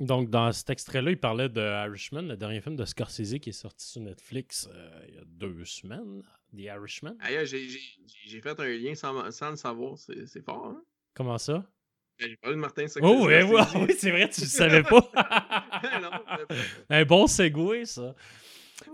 [0.00, 3.52] donc, dans cet extrait-là, il parlait de Irishman, le dernier film de Scorsese qui est
[3.52, 6.22] sorti sur Netflix euh, il y a deux semaines,
[6.52, 7.16] The Irishman.
[7.22, 10.66] j'ai fait un lien sans, le savoir, c'est fort.
[10.66, 10.82] Hein?
[11.14, 11.64] Comment ça?
[12.18, 13.42] Ben, j'ai parlé de Martin Oh, ouais,
[13.76, 15.10] oui, c'est vrai, tu le savais pas.
[16.90, 18.14] Un bon segway, ça.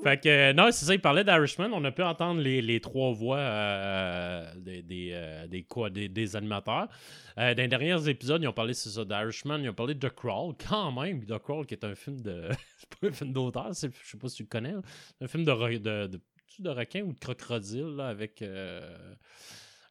[0.02, 1.70] Fait que, euh, non, c'est ça, il parlait d'Irishman.
[1.72, 6.08] On a pu entendre les, les trois voix euh, des, des, euh, des, quoi, des,
[6.08, 6.88] des, animateurs.
[7.36, 9.58] dans les derniers épisodes, ils ont parlé, c'est ça, d'Irishman.
[9.58, 11.24] Ils ont parlé de The Crawl, quand même.
[11.24, 12.48] The Crawl, qui est un film de.
[12.78, 14.74] c'est pas un film d'auteur, je sais pas si tu le connais.
[15.20, 16.20] Un film de, de, de,
[16.58, 18.44] de, requin ou de crocodile, là, avec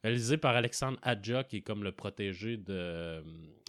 [0.04, 3.22] réalisé par Alexandre Adja, qui est comme le protégé de euh,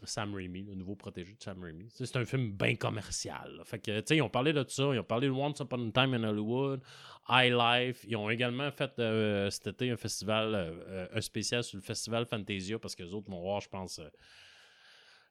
[0.04, 1.88] Sam Raimi, le nouveau protégé de Sam Raimi.
[1.90, 3.60] C'est un film bien commercial.
[3.64, 5.88] Fait que, tu sais, ils ont parlé de ça, ils ont parlé de Once Upon
[5.88, 6.82] a Time in Hollywood,
[7.28, 8.04] High Life.
[8.06, 12.26] Ils ont également fait euh, cet été un festival, euh, un spécial sur le festival
[12.26, 14.00] Fantasia, parce que les autres vont voir, je pense.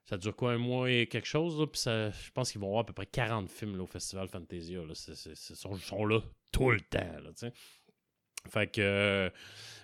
[0.04, 2.86] ça dure quoi, un mois et quelque chose, puis je pense qu'ils vont voir à
[2.86, 4.82] peu près 40 films au Festival Fantasia.
[4.86, 6.20] Ils sont, là
[6.52, 6.98] tout le temps.
[6.98, 7.50] Là,
[8.48, 9.30] fait que,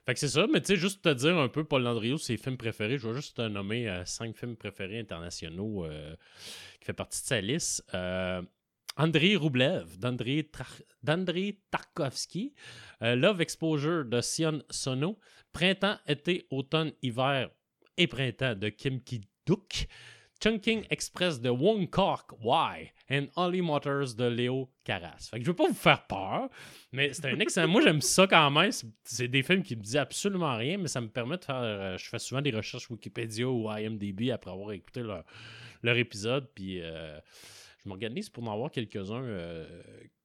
[0.07, 2.37] fait que c'est ça, mais tu sais, juste te dire un peu, Paul Landriot, ses
[2.37, 6.15] films préférés, je vais juste te nommer euh, cinq films préférés internationaux euh,
[6.79, 7.85] qui fait partie de sa liste.
[7.93, 8.41] Euh,
[8.97, 10.49] André Roublev, d'André,
[11.71, 12.55] Tarkovsky,
[13.03, 15.19] Love Exposure de Sion Sono,
[15.53, 17.51] Printemps, été, automne, hiver
[17.99, 19.87] et printemps de Kim Ki-duk,
[20.41, 25.29] Chunking Express de Wong Kok Why and Holly Motors de Léo Carras.
[25.31, 26.49] Fait que je veux pas vous faire peur,
[26.93, 27.69] mais c'est un excellent.
[27.69, 28.71] Moi, j'aime ça quand même.
[29.05, 31.57] C'est des films qui me disent absolument rien, mais ça me permet de faire.
[31.57, 35.25] Euh, je fais souvent des recherches Wikipédia ou IMDb après avoir écouté leur,
[35.83, 36.49] leur épisode.
[36.55, 37.19] Puis euh,
[37.83, 39.65] je m'organise pour en avoir quelques-uns euh,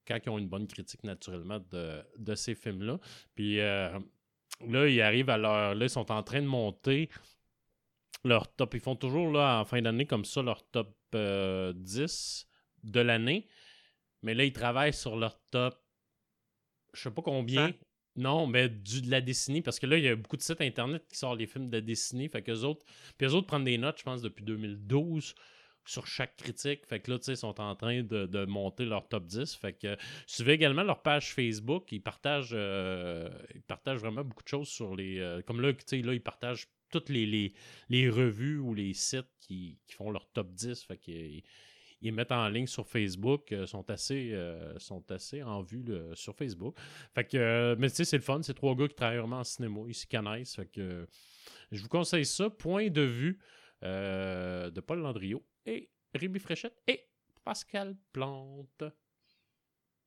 [0.07, 2.99] quand ils ont une bonne critique naturellement de, de ces films-là.
[3.35, 3.99] Puis là,
[4.87, 5.75] ils arrivent à leur.
[5.75, 7.09] Là, ils sont en train de monter
[8.23, 8.73] leur top.
[8.73, 11.73] Ils font toujours là, en fin d'année comme ça leur top 10 euh,
[12.83, 13.47] de l'année.
[14.23, 15.75] Mais là, ils travaillent sur leur top.
[16.93, 17.73] Je sais pas combien.
[18.17, 20.59] Non, mais du, de la décennie, parce que là, il y a beaucoup de sites
[20.59, 22.27] internet qui sortent les films de décennie.
[22.27, 22.85] Fait que autres.
[23.17, 25.33] Puis eux autres prennent des notes, je pense, depuis 2012
[25.85, 26.85] sur chaque critique.
[26.85, 29.55] Fait que là, tu sais, ils sont en train de, monter leur top 10.
[29.55, 29.97] Fait que
[30.27, 31.91] suivez également leur page Facebook.
[31.91, 35.19] Ils partagent, euh, ils partagent vraiment beaucoup de choses sur les.
[35.19, 37.53] Euh, comme là, tu sais, là, ils partagent toutes les,
[37.89, 40.83] les, revues ou les sites qui, font leur top 10.
[40.83, 41.43] Fait qu'ils
[42.01, 46.35] ils mettent en ligne sur Facebook, euh, sont assez euh, sont assez en vue sur
[46.35, 46.75] Facebook.
[47.13, 49.39] Fait que euh, mais tu sais c'est le fun, c'est trois gars qui travaillent vraiment
[49.39, 51.07] en cinéma, ils s'y connaissent, fait que
[51.71, 53.39] je vous conseille ça, point de vue
[53.81, 57.07] de Paul Landriot et Rémi Fréchette et
[57.43, 58.83] Pascal Plante.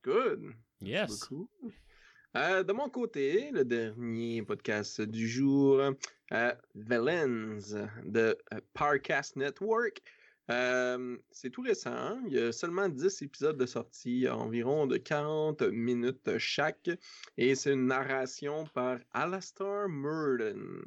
[0.03, 0.53] Good.
[0.81, 1.29] Yes.
[2.35, 5.79] Euh, de mon côté, le dernier podcast du jour,
[6.33, 10.01] euh, The Lens de euh, Parcast Network.
[10.51, 11.93] Euh, c'est tout récent.
[11.93, 12.21] Hein?
[12.27, 16.89] Il y a seulement 10 épisodes de sortie, environ de 40 minutes chaque.
[17.37, 20.83] Et c'est une narration par Alastair Murden.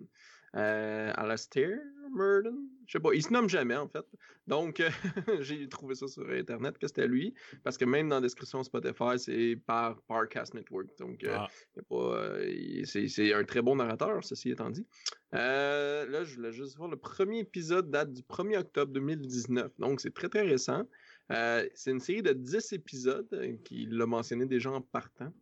[0.58, 1.78] Euh, Alastair
[2.10, 4.04] Murden, je sais pas, il se nomme jamais en fait.
[4.48, 4.82] Donc
[5.40, 7.32] j'ai trouvé ça sur internet que c'était lui,
[7.62, 10.88] parce que même dans la description Spotify, c'est par Parcast Network.
[10.98, 11.48] Donc euh, ah.
[11.92, 14.86] euh, c'est un très bon narrateur, ceci étant dit.
[15.32, 20.14] là, je voulais juste voir le premier épisode date du 1er octobre 2019, donc c'est
[20.14, 20.88] très très récent.
[21.28, 23.28] c'est une série de 10 épisodes,
[23.64, 25.32] qu'il l'a mentionné déjà en partant.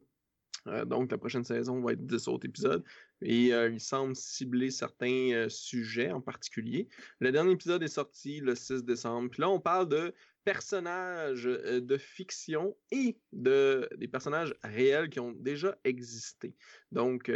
[0.69, 2.83] Euh, donc, la prochaine saison va être 10 autres épisodes.
[3.23, 6.89] Et euh, il semble cibler certains euh, sujets en particulier.
[7.21, 9.31] Le dernier épisode est sorti le 6 décembre.
[9.31, 10.13] Puis là, on parle de
[10.45, 16.55] personnages de fiction et de des personnages réels qui ont déjà existé.
[16.93, 17.33] Donc,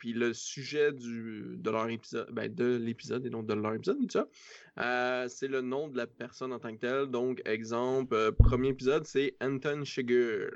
[0.00, 3.98] puis le sujet du, de leur épisode, ben de l'épisode et non de leur épisode,
[4.00, 7.06] tout ça, c'est le nom de la personne en tant que telle.
[7.06, 10.50] Donc, exemple, premier épisode, c'est Anton Chigurh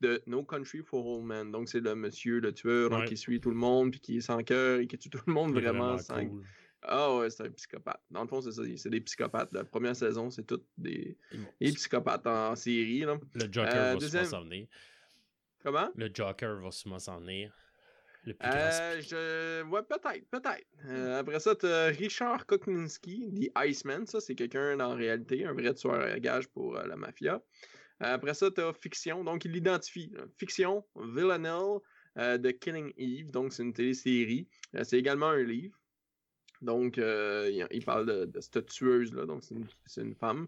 [0.00, 1.50] de No Country for Old Men.
[1.52, 4.42] Donc, c'est le monsieur, le tueur qui suit tout le monde, puis qui est sans
[4.42, 6.20] cœur et qui tue tout le monde vraiment, sans.
[6.82, 8.00] Ah ouais, c'est un psychopathe.
[8.10, 8.62] Dans le fond, c'est ça.
[8.76, 9.52] C'est des psychopathes.
[9.52, 11.16] La première saison, c'est tous des...
[11.60, 13.00] psychopathes en série.
[13.00, 13.18] Là.
[13.34, 14.66] Le Joker euh, va souvent s'en venir.
[15.62, 15.90] Comment?
[15.94, 17.52] Le Joker va souvent s'en venir.
[18.24, 19.62] Le plus euh, je...
[19.68, 20.66] Ouais, peut-être, peut-être.
[20.86, 24.06] Euh, après ça, tu as Richard Koklinski, The Iceman.
[24.06, 27.42] Ça, c'est quelqu'un la réalité, un vrai tueur à gage pour la mafia.
[28.00, 30.12] Après ça, tu as Fiction, donc il l'identifie.
[30.38, 31.80] Fiction, Villanelle
[32.18, 34.48] euh, de Killing Eve, donc c'est une télésérie.
[34.74, 35.78] Euh, c'est également un livre.
[36.62, 39.42] Donc, euh, il, parle de, cette tueuse-là, donc
[39.86, 40.46] c'est une, femme.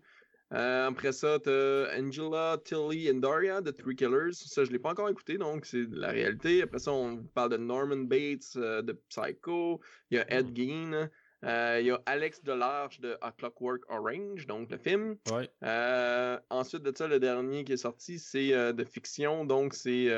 [0.50, 4.32] après ça, tu as Angela, Tilly et Daria de Three Killers.
[4.32, 6.62] Ça, je ne l'ai pas encore écouté, donc c'est la réalité.
[6.62, 9.80] Après ça, on parle de Norman Bates de Psycho.
[10.10, 11.08] Il y a Ed hmm.
[11.44, 15.16] Euh, il y a Alex Delarge de A Clockwork Orange, donc le film.
[15.64, 20.08] Euh, ensuite de ça, le dernier qui est sorti, c'est euh, de fiction, donc c'est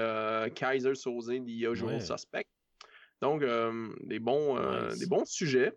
[0.55, 2.47] Kaiser Soze, The Usual Suspect.
[3.23, 3.43] Donc,
[4.03, 4.59] des, bons,
[4.99, 5.73] des bons sujets.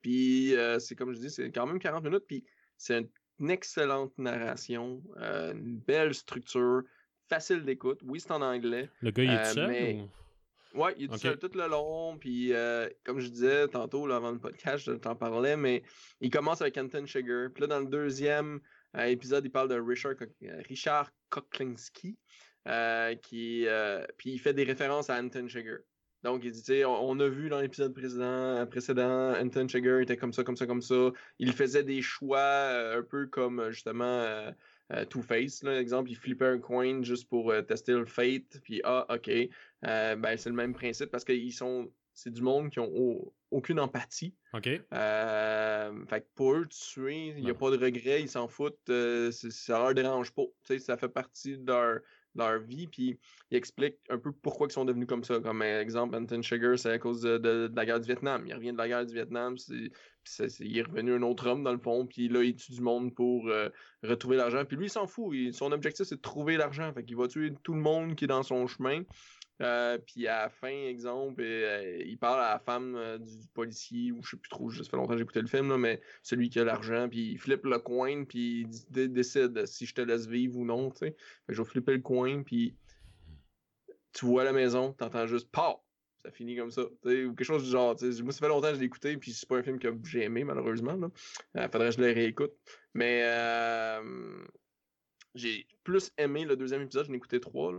[0.00, 2.24] Puis c'est comme je dis, c'est quand même 40 minutes.
[2.26, 2.44] Puis
[2.78, 3.06] c'est
[3.38, 6.82] une excellente narration, une belle structure,
[7.28, 8.00] facile d'écoute.
[8.02, 8.88] Oui, c'est en anglais.
[9.02, 10.08] Le gars, il est seul mais...
[10.78, 12.16] Ouais, il est tout seul tout le long.
[12.18, 12.52] Puis,
[13.04, 15.82] comme je disais tantôt, là, avant le podcast, je t'en parlais, mais
[16.20, 17.50] il commence avec Anton Sugar.
[17.52, 18.60] Puis là, dans le deuxième
[18.98, 20.14] épisode, il parle de Richard,
[20.68, 22.16] Richard Koklinski.
[23.22, 23.66] qui,
[24.16, 25.78] puis il fait des références à Anton Sugar.
[26.24, 30.32] Donc, il dit, tu sais, on, a vu dans l'épisode précédent, Anton Sugar était comme
[30.32, 31.12] ça, comme ça, comme ça.
[31.38, 34.52] Il faisait des choix un peu comme, justement,
[34.92, 35.64] euh, Two-Face.
[35.64, 39.30] Exemple, il flippait un coin juste pour euh, tester le fate, puis ah, ok.
[39.86, 41.90] Euh, ben, c'est le même principe parce qu'ils sont.
[42.14, 44.34] C'est du monde qui ont aucune empathie.
[44.52, 44.64] OK.
[44.64, 48.90] fait que pour eux, tuer, il n'y a pas de regret, ils s'en foutent,
[49.30, 50.42] ça leur dérange pas.
[50.80, 52.00] Ça fait partie de leur,
[52.38, 53.18] leur vie, puis
[53.50, 55.40] il explique un peu pourquoi ils sont devenus comme ça.
[55.40, 58.44] Comme exemple, Anton Sugar, c'est à cause de, la guerre du Vietnam.
[58.46, 59.90] Il revient de la guerre du Vietnam, c'est,
[60.60, 63.14] il est revenu un autre homme dans le fond, puis là, il tue du monde
[63.14, 63.68] pour euh,
[64.02, 64.64] retrouver l'argent.
[64.64, 65.34] Puis lui, il s'en fout.
[65.52, 66.92] son objectif, c'est de trouver l'argent.
[66.92, 69.02] Fait qu'il va tuer tout le monde qui est dans son chemin.
[69.60, 74.22] Euh, puis à la fin, exemple, euh, il parle à la femme du policier, ou
[74.22, 76.60] je sais plus trop, ça fait longtemps que j'ai écouté le film, mais celui qui
[76.60, 80.56] a l'argent, puis il flippe le coin, puis il décide si je te laisse vivre
[80.58, 80.92] ou non,
[81.48, 82.76] je vais flipper le coin, puis
[84.12, 85.82] tu vois la maison, t'entends juste «PAH!»
[86.22, 86.82] ça finit comme ça.
[86.82, 87.96] Ou quelque chose du genre.
[88.22, 90.24] Moi, ça fait longtemps que je l'ai écouté, puis c'est pas un film que j'ai
[90.24, 90.94] aimé, malheureusement.
[90.94, 91.08] Là.
[91.56, 92.52] Euh, faudrait que je le réécoute.
[92.94, 94.44] Mais euh,
[95.34, 97.72] j'ai plus aimé le deuxième épisode, j'en ai écouté trois.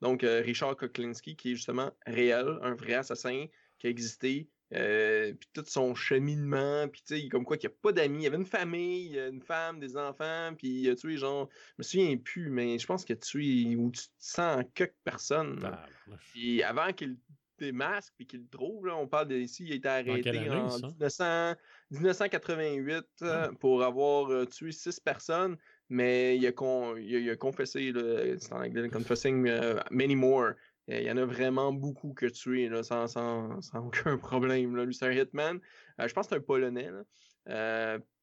[0.00, 3.46] Donc, euh, Richard Koklinski, qui est justement réel, un vrai assassin
[3.78, 4.48] qui a existé.
[4.70, 8.24] puis tout son cheminement, puis tu sais, comme quoi qu'il n'y a pas d'amis, il
[8.24, 11.82] y avait une famille, une femme, des enfants, puis il a tué genre, je me
[11.82, 15.60] souviens plus, mais je pense qu'il a tué ou tu te sens quelques personnes.
[15.64, 15.86] Ah,
[16.32, 17.16] puis avant qu'il
[17.58, 18.86] des masques puis qu'il le trouve.
[18.86, 18.96] Là.
[18.96, 21.54] On parle d'ici, il a été arrêté en
[21.90, 25.56] 1988 euh, pour avoir euh, tué six personnes,
[25.88, 26.52] mais il a,
[26.98, 27.92] il a, confessé,
[28.38, 30.52] c'est en anglais, confessing euh, many more.
[30.86, 34.74] Il y en a vraiment beaucoup que tué là, sans, sans, sans, aucun problème.
[34.76, 34.84] Là.
[34.84, 35.60] Lui, c'est un hitman.
[35.98, 36.90] je pense que c'est un Polonais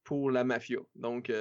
[0.02, 0.78] pour la mafia.
[0.94, 1.32] Donc,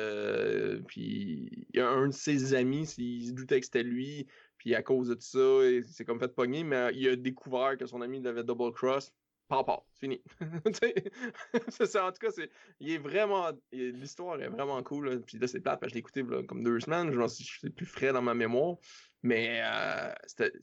[0.87, 4.27] puis il y a un de ses amis, s'il se doutait que c'était lui,
[4.65, 7.77] puis à cause de tout ça, il s'est comme fait pogner, mais il a découvert
[7.77, 9.13] que son ami l'avait double cross.
[9.47, 10.23] Papa, c'est fini.
[11.69, 12.49] c'est en tout cas, c'est,
[12.79, 15.21] il est vraiment, l'histoire est vraiment cool.
[15.21, 17.85] Puis là, c'est plate, parce que je l'ai écouté comme deux semaines, je c'est plus
[17.85, 18.77] frais dans ma mémoire.
[19.21, 20.11] Mais euh,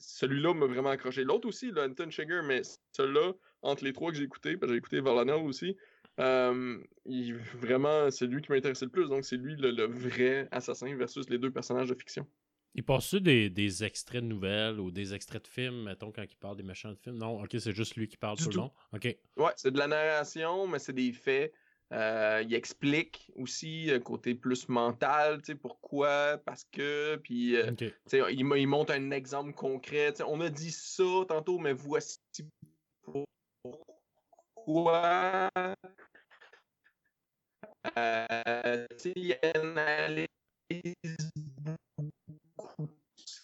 [0.00, 1.22] celui-là m'a vraiment accroché.
[1.22, 4.74] L'autre aussi, là, Anton Sugar, mais celui-là, entre les trois que j'ai écouté, parce que
[4.74, 5.76] j'ai écouté Valanel aussi,
[6.18, 9.09] euh, il, vraiment, c'est lui qui m'a intéressé le plus.
[9.09, 12.26] Donc, c'est lui le, vrai assassin versus les deux personnages de fiction.
[12.75, 16.37] Il passe des, des extraits de nouvelles ou des extraits de films, mettons, quand il
[16.37, 17.18] parle des méchants de films?
[17.18, 18.73] Non, ok, c'est juste lui qui parle tout, le long?
[18.93, 19.14] Ok.
[19.37, 21.53] Ouais, c'est de la narration, mais c'est des faits.
[21.93, 27.70] Euh, il explique aussi un côté plus mental, tu sais, pourquoi, parce que, puis euh,
[28.11, 30.14] il, il, montre un exemple concret.
[30.27, 32.18] on a dit ça tantôt, mais voici
[34.55, 35.51] pourquoi.
[37.99, 40.29] Euh, il analyse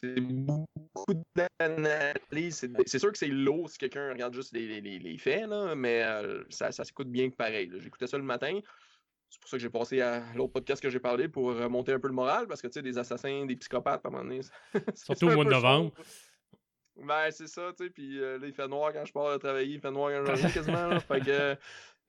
[0.01, 2.69] c'est beaucoup d'analyse.
[2.87, 6.03] C'est sûr que c'est lourd si quelqu'un regarde juste les, les, les faits, là, mais
[6.05, 7.71] euh, ça, ça s'écoute bien que pareil.
[7.79, 8.61] J'écoutais ça le matin.
[9.31, 12.01] C'est pour ça que j'ai passé à l'autre podcast que j'ai parlé pour remonter un
[12.01, 14.41] peu le moral, parce que tu sais, des assassins, des psychopathes, à un moment donné.
[14.95, 15.93] Surtout au mois de novembre.
[16.97, 17.91] Ben, c'est ça, tu sais.
[17.91, 20.31] Puis euh, là, il fait noir quand je pars travailler, il fait noir quand je
[20.33, 20.87] reviens quasiment.
[20.89, 21.57] Là, fait que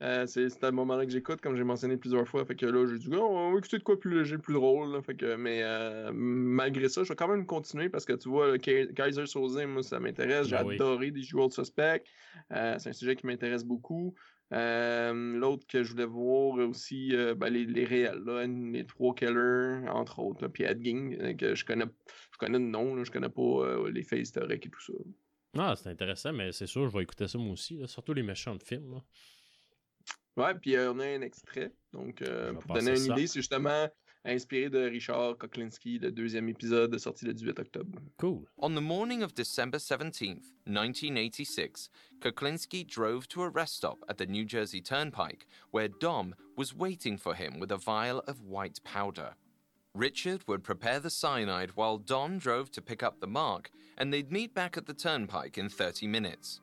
[0.02, 2.46] euh, c'est un moment-là que j'écoute, comme j'ai mentionné plusieurs fois.
[2.46, 5.02] Fait que là, j'ai dit, oh, on va écouter de quoi plus léger, plus drôle.
[5.04, 8.58] Fait que, mais euh, malgré ça, je vais quand même continuer parce que tu vois,
[8.58, 10.48] Kaiser Soze, moi, ça m'intéresse.
[10.48, 12.04] J'ai ben adoré des joueurs de suspect.
[12.54, 14.16] Euh, c'est un sujet qui m'intéresse beaucoup.
[14.52, 20.20] L'autre que je voulais voir aussi, ben, les, les, réels, là, les trois killers, entre
[20.20, 20.82] autres, puis Ed
[21.38, 21.86] que je connais,
[22.32, 24.94] je connais le nom, je connais pas les faits historiques et tout ça.
[25.58, 28.56] Ah, c'est intéressant, mais c'est sûr, je vais écouter ça moi aussi, surtout les méchants
[28.56, 29.02] de films.
[30.40, 31.74] Ouais, puis euh, on a un extrait.
[31.92, 33.90] Donc, euh, pour donner une idée, c'est justement
[34.24, 38.00] inspiré de Richard Koklinski, le deuxième épisode sorti le 18 octobre.
[38.18, 38.46] Cool.
[38.58, 41.90] On the morning of December 17th, 1986,
[42.22, 47.18] Koklinski drove to a rest stop at the New Jersey Turnpike where Dom was waiting
[47.18, 49.36] for him with a vial of white powder.
[49.94, 54.32] Richard would prepare the cyanide while Dom drove to pick up the mark, and they'd
[54.32, 56.62] meet back at the turnpike in 30 minutes.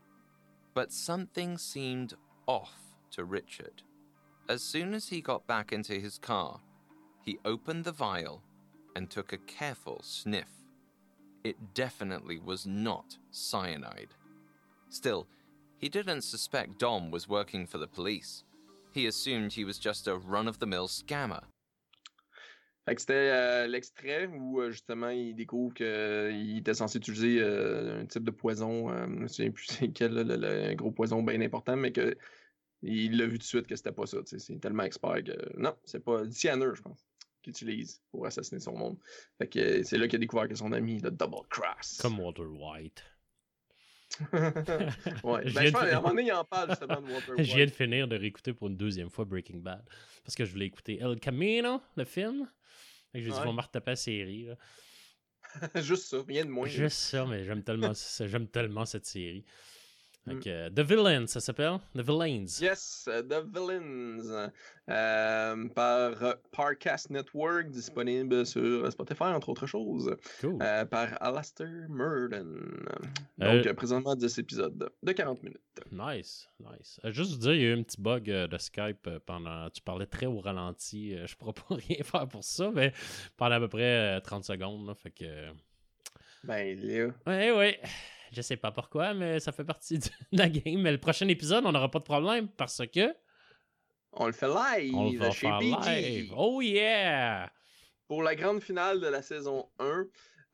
[0.73, 2.15] But something seemed
[2.47, 3.83] off to Richard.
[4.49, 6.61] As soon as he got back into his car,
[7.23, 8.43] he opened the vial
[8.95, 10.49] and took a careful sniff.
[11.45, 14.15] It definitely was not cyanide.
[14.89, 15.27] Still,
[15.79, 18.45] he didn't suspect Dom was working for the police.
[18.93, 21.43] He assumed he was just a run of the mill scammer.
[22.89, 28.07] C'était euh, l'extrait où euh, justement il découvre qu'il euh, était censé utiliser euh, un
[28.07, 31.41] type de poison, euh, je ne souviens plus c'est quel, le, le, gros poison bien
[31.41, 32.17] important, mais que
[32.83, 34.19] il l'a vu tout de suite que c'était pas ça.
[34.25, 35.59] C'est tellement expert que.
[35.59, 37.07] Non, c'est pas cyanure, je pense,
[37.43, 38.99] qu'il utilise pour assassiner son monde.
[39.39, 41.99] Fait que c'est là qu'il a découvert que son ami, le Double Cross.
[42.01, 43.03] Comme Walter White.
[44.33, 47.45] ouais, ben, je, à un moment donné, il en parle justement de Walter White.
[47.45, 49.85] Je viens de finir de réécouter pour une deuxième fois Breaking Bad.
[50.25, 52.49] Parce que je voulais écouter El Camino, le film.
[53.15, 54.49] J'ai dit, on va retaper la série.
[55.77, 56.67] Juste ça, rien de moins.
[56.67, 59.45] Juste ça, mais j'aime tellement, j'aime tellement cette série.
[60.27, 60.41] Mm.
[60.47, 61.79] Euh, The Villains, ça s'appelle?
[61.95, 62.61] The Villains.
[62.61, 64.51] Yes, uh, The Villains.
[64.89, 70.17] Euh, par uh, Parcast Network, disponible sur Spotify, entre autres choses.
[70.41, 70.59] Cool.
[70.63, 72.87] Euh, par Alastair Murden.
[73.39, 75.61] Donc, présentement, 10 épisodes de 40 minutes.
[75.93, 77.01] Nice, nice.
[77.05, 79.71] juste vous dire, il y a eu un petit bug de Skype pendant.
[79.71, 81.17] Tu parlais très au ralenti.
[81.17, 82.93] je ne pourrais pas rien faire pour ça, mais
[83.37, 84.87] pendant à peu près 30 secondes.
[84.87, 85.51] Là, fait que.
[86.45, 87.11] Ben, là.
[87.27, 87.81] Ouais, ouais.
[88.37, 90.83] Je sais pas pourquoi, mais ça fait partie de la game.
[90.83, 93.15] Mais le prochain épisode, on n'aura pas de problème parce que.
[94.13, 96.35] On le fait live on le chez Live.
[96.37, 97.51] Oh yeah!
[98.07, 100.05] Pour la grande finale de la saison 1.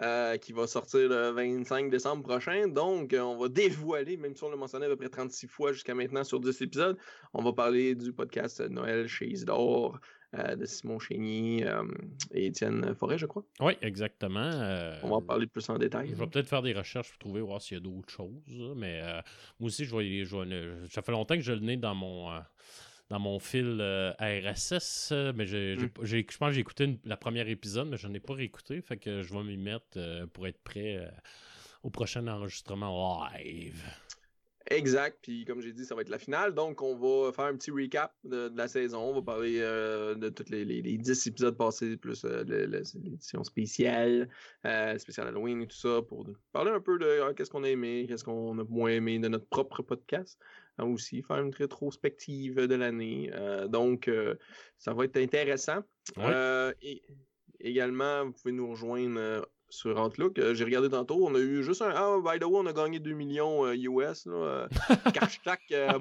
[0.01, 2.67] Euh, qui va sortir le 25 décembre prochain.
[2.67, 5.95] Donc, on va dévoiler, même si on l'a mentionné à peu près 36 fois jusqu'à
[5.95, 6.99] maintenant sur 10 épisodes,
[7.33, 10.01] on va parler du podcast Noël chez Isidore,
[10.35, 11.85] euh, de Simon Chénier euh,
[12.33, 13.45] et Étienne Forêt, je crois.
[13.61, 14.51] Oui, exactement.
[15.03, 16.09] On va en parler plus en détail.
[16.11, 18.75] Je vais peut-être faire des recherches pour trouver, voir s'il y a d'autres choses.
[18.77, 19.03] Mais
[19.61, 22.31] moi aussi, je vais, je ça fait longtemps que je le nez dans mon
[23.11, 23.83] dans mon fil
[24.19, 25.91] RSS, mais j'ai, mm.
[26.03, 28.97] je pense que j'ai écouté la première épisode, mais je n'en ai pas réécouté, fait
[28.97, 31.13] que je vais m'y mettre pour être prêt
[31.83, 33.83] au prochain enregistrement live.
[34.71, 35.19] Exact.
[35.23, 36.55] Puis comme j'ai dit, ça va être la finale.
[36.55, 39.01] Donc, on va faire un petit recap de, la saison.
[39.01, 44.29] On va parler euh, de tous les, les, 10 épisodes passés, plus euh, l'édition spéciale,
[44.67, 48.07] euh, spéciale Halloween et tout ça, pour parler un peu de qu'est-ce qu'on a aimé,
[48.09, 50.39] qu'est-ce qu'on a moins aimé de notre propre podcast.
[50.79, 53.31] Hein, aussi, faire une rétrospective de l'année.
[53.69, 54.11] donc,
[54.79, 55.83] ça va être intéressant.
[56.81, 57.03] et
[57.61, 60.39] également, vous pouvez nous rejoindre sur Outlook.
[60.39, 62.73] Euh, j'ai regardé tantôt, on a eu juste un Ah, by the way, on a
[62.73, 64.27] gagné 2 millions US.
[64.27, 64.69] Euh,
[65.21, 65.99] Hashtag euh,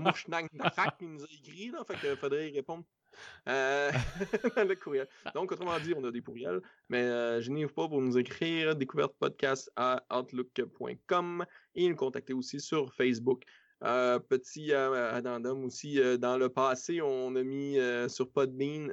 [0.99, 2.83] il nous a écrit, là, fait qu'il faudrait y répondre.
[3.45, 5.07] le courriel.
[5.33, 9.13] Donc, autrement dit, on a des courriels, mais je n'y pas pour nous écrire découverte
[9.19, 11.45] podcast à outlook.com
[11.75, 13.43] et nous contacter aussi sur Facebook.
[13.83, 17.77] Euh, petit euh, addendum aussi, euh, dans le passé, on a mis
[18.09, 18.91] sur Podbean,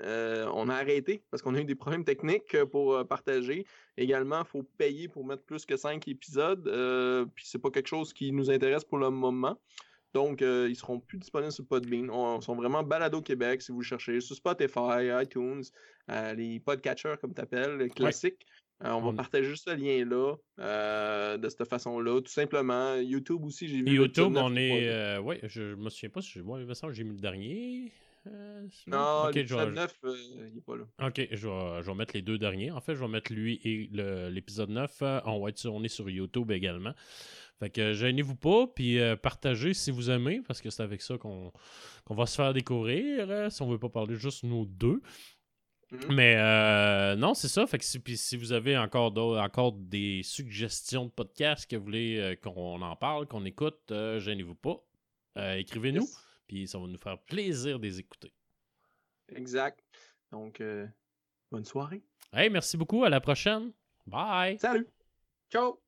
[0.53, 3.66] on a arrêté parce qu'on a eu des problèmes techniques pour partager.
[3.97, 6.64] Également, il faut payer pour mettre plus que 5 épisodes,
[7.34, 9.59] puis c'est pas quelque chose qui nous intéresse pour le moment.
[10.14, 12.11] Donc, ils seront plus disponibles sur Podbean.
[12.39, 15.64] Ils sont vraiment balado Québec si vous cherchez sur Spotify, iTunes,
[16.09, 18.47] les podcatchers comme tu appelles, classiques.
[18.85, 22.95] Euh, on va partager ce lien-là euh, de cette façon-là, tout simplement.
[22.97, 23.97] YouTube aussi, j'ai vu.
[23.97, 24.89] YouTube, on est.
[24.89, 26.61] Euh, oui, je me souviens pas si moi,
[26.93, 27.93] j'ai mis le dernier.
[28.87, 30.85] non, le 9, il n'est pas là.
[31.09, 32.70] Ok, je vais, je vais, mettre les deux derniers.
[32.70, 33.91] En fait, je vais mettre lui et
[34.31, 35.03] l'épisode 9.
[35.24, 36.93] On, va être on est sur YouTube également.
[37.59, 41.53] Fait que gênez-vous pas, puis partagez si vous aimez, parce que c'est avec ça qu'on
[42.11, 43.51] va se faire découvrir.
[43.51, 45.03] si on veut pas parler juste nos deux.
[45.91, 46.14] Mhm.
[46.14, 47.66] Mais euh, non, c'est ça.
[47.66, 52.18] Fait que si, si vous avez encore, encore des suggestions de podcasts que vous voulez
[52.18, 54.82] euh, qu'on en parle, qu'on écoute, euh, gênez-vous pas.
[55.57, 56.09] Écrivez-nous,
[56.49, 58.32] puis ça va nous faire plaisir de les écouter.
[59.28, 59.84] Exact.
[60.32, 60.61] Donc,
[61.53, 62.03] bonne soirée.
[62.32, 63.05] Hey, merci beaucoup.
[63.05, 63.70] À la prochaine.
[64.05, 64.59] Bye.
[64.59, 64.89] Salut.
[65.49, 65.78] Ciao.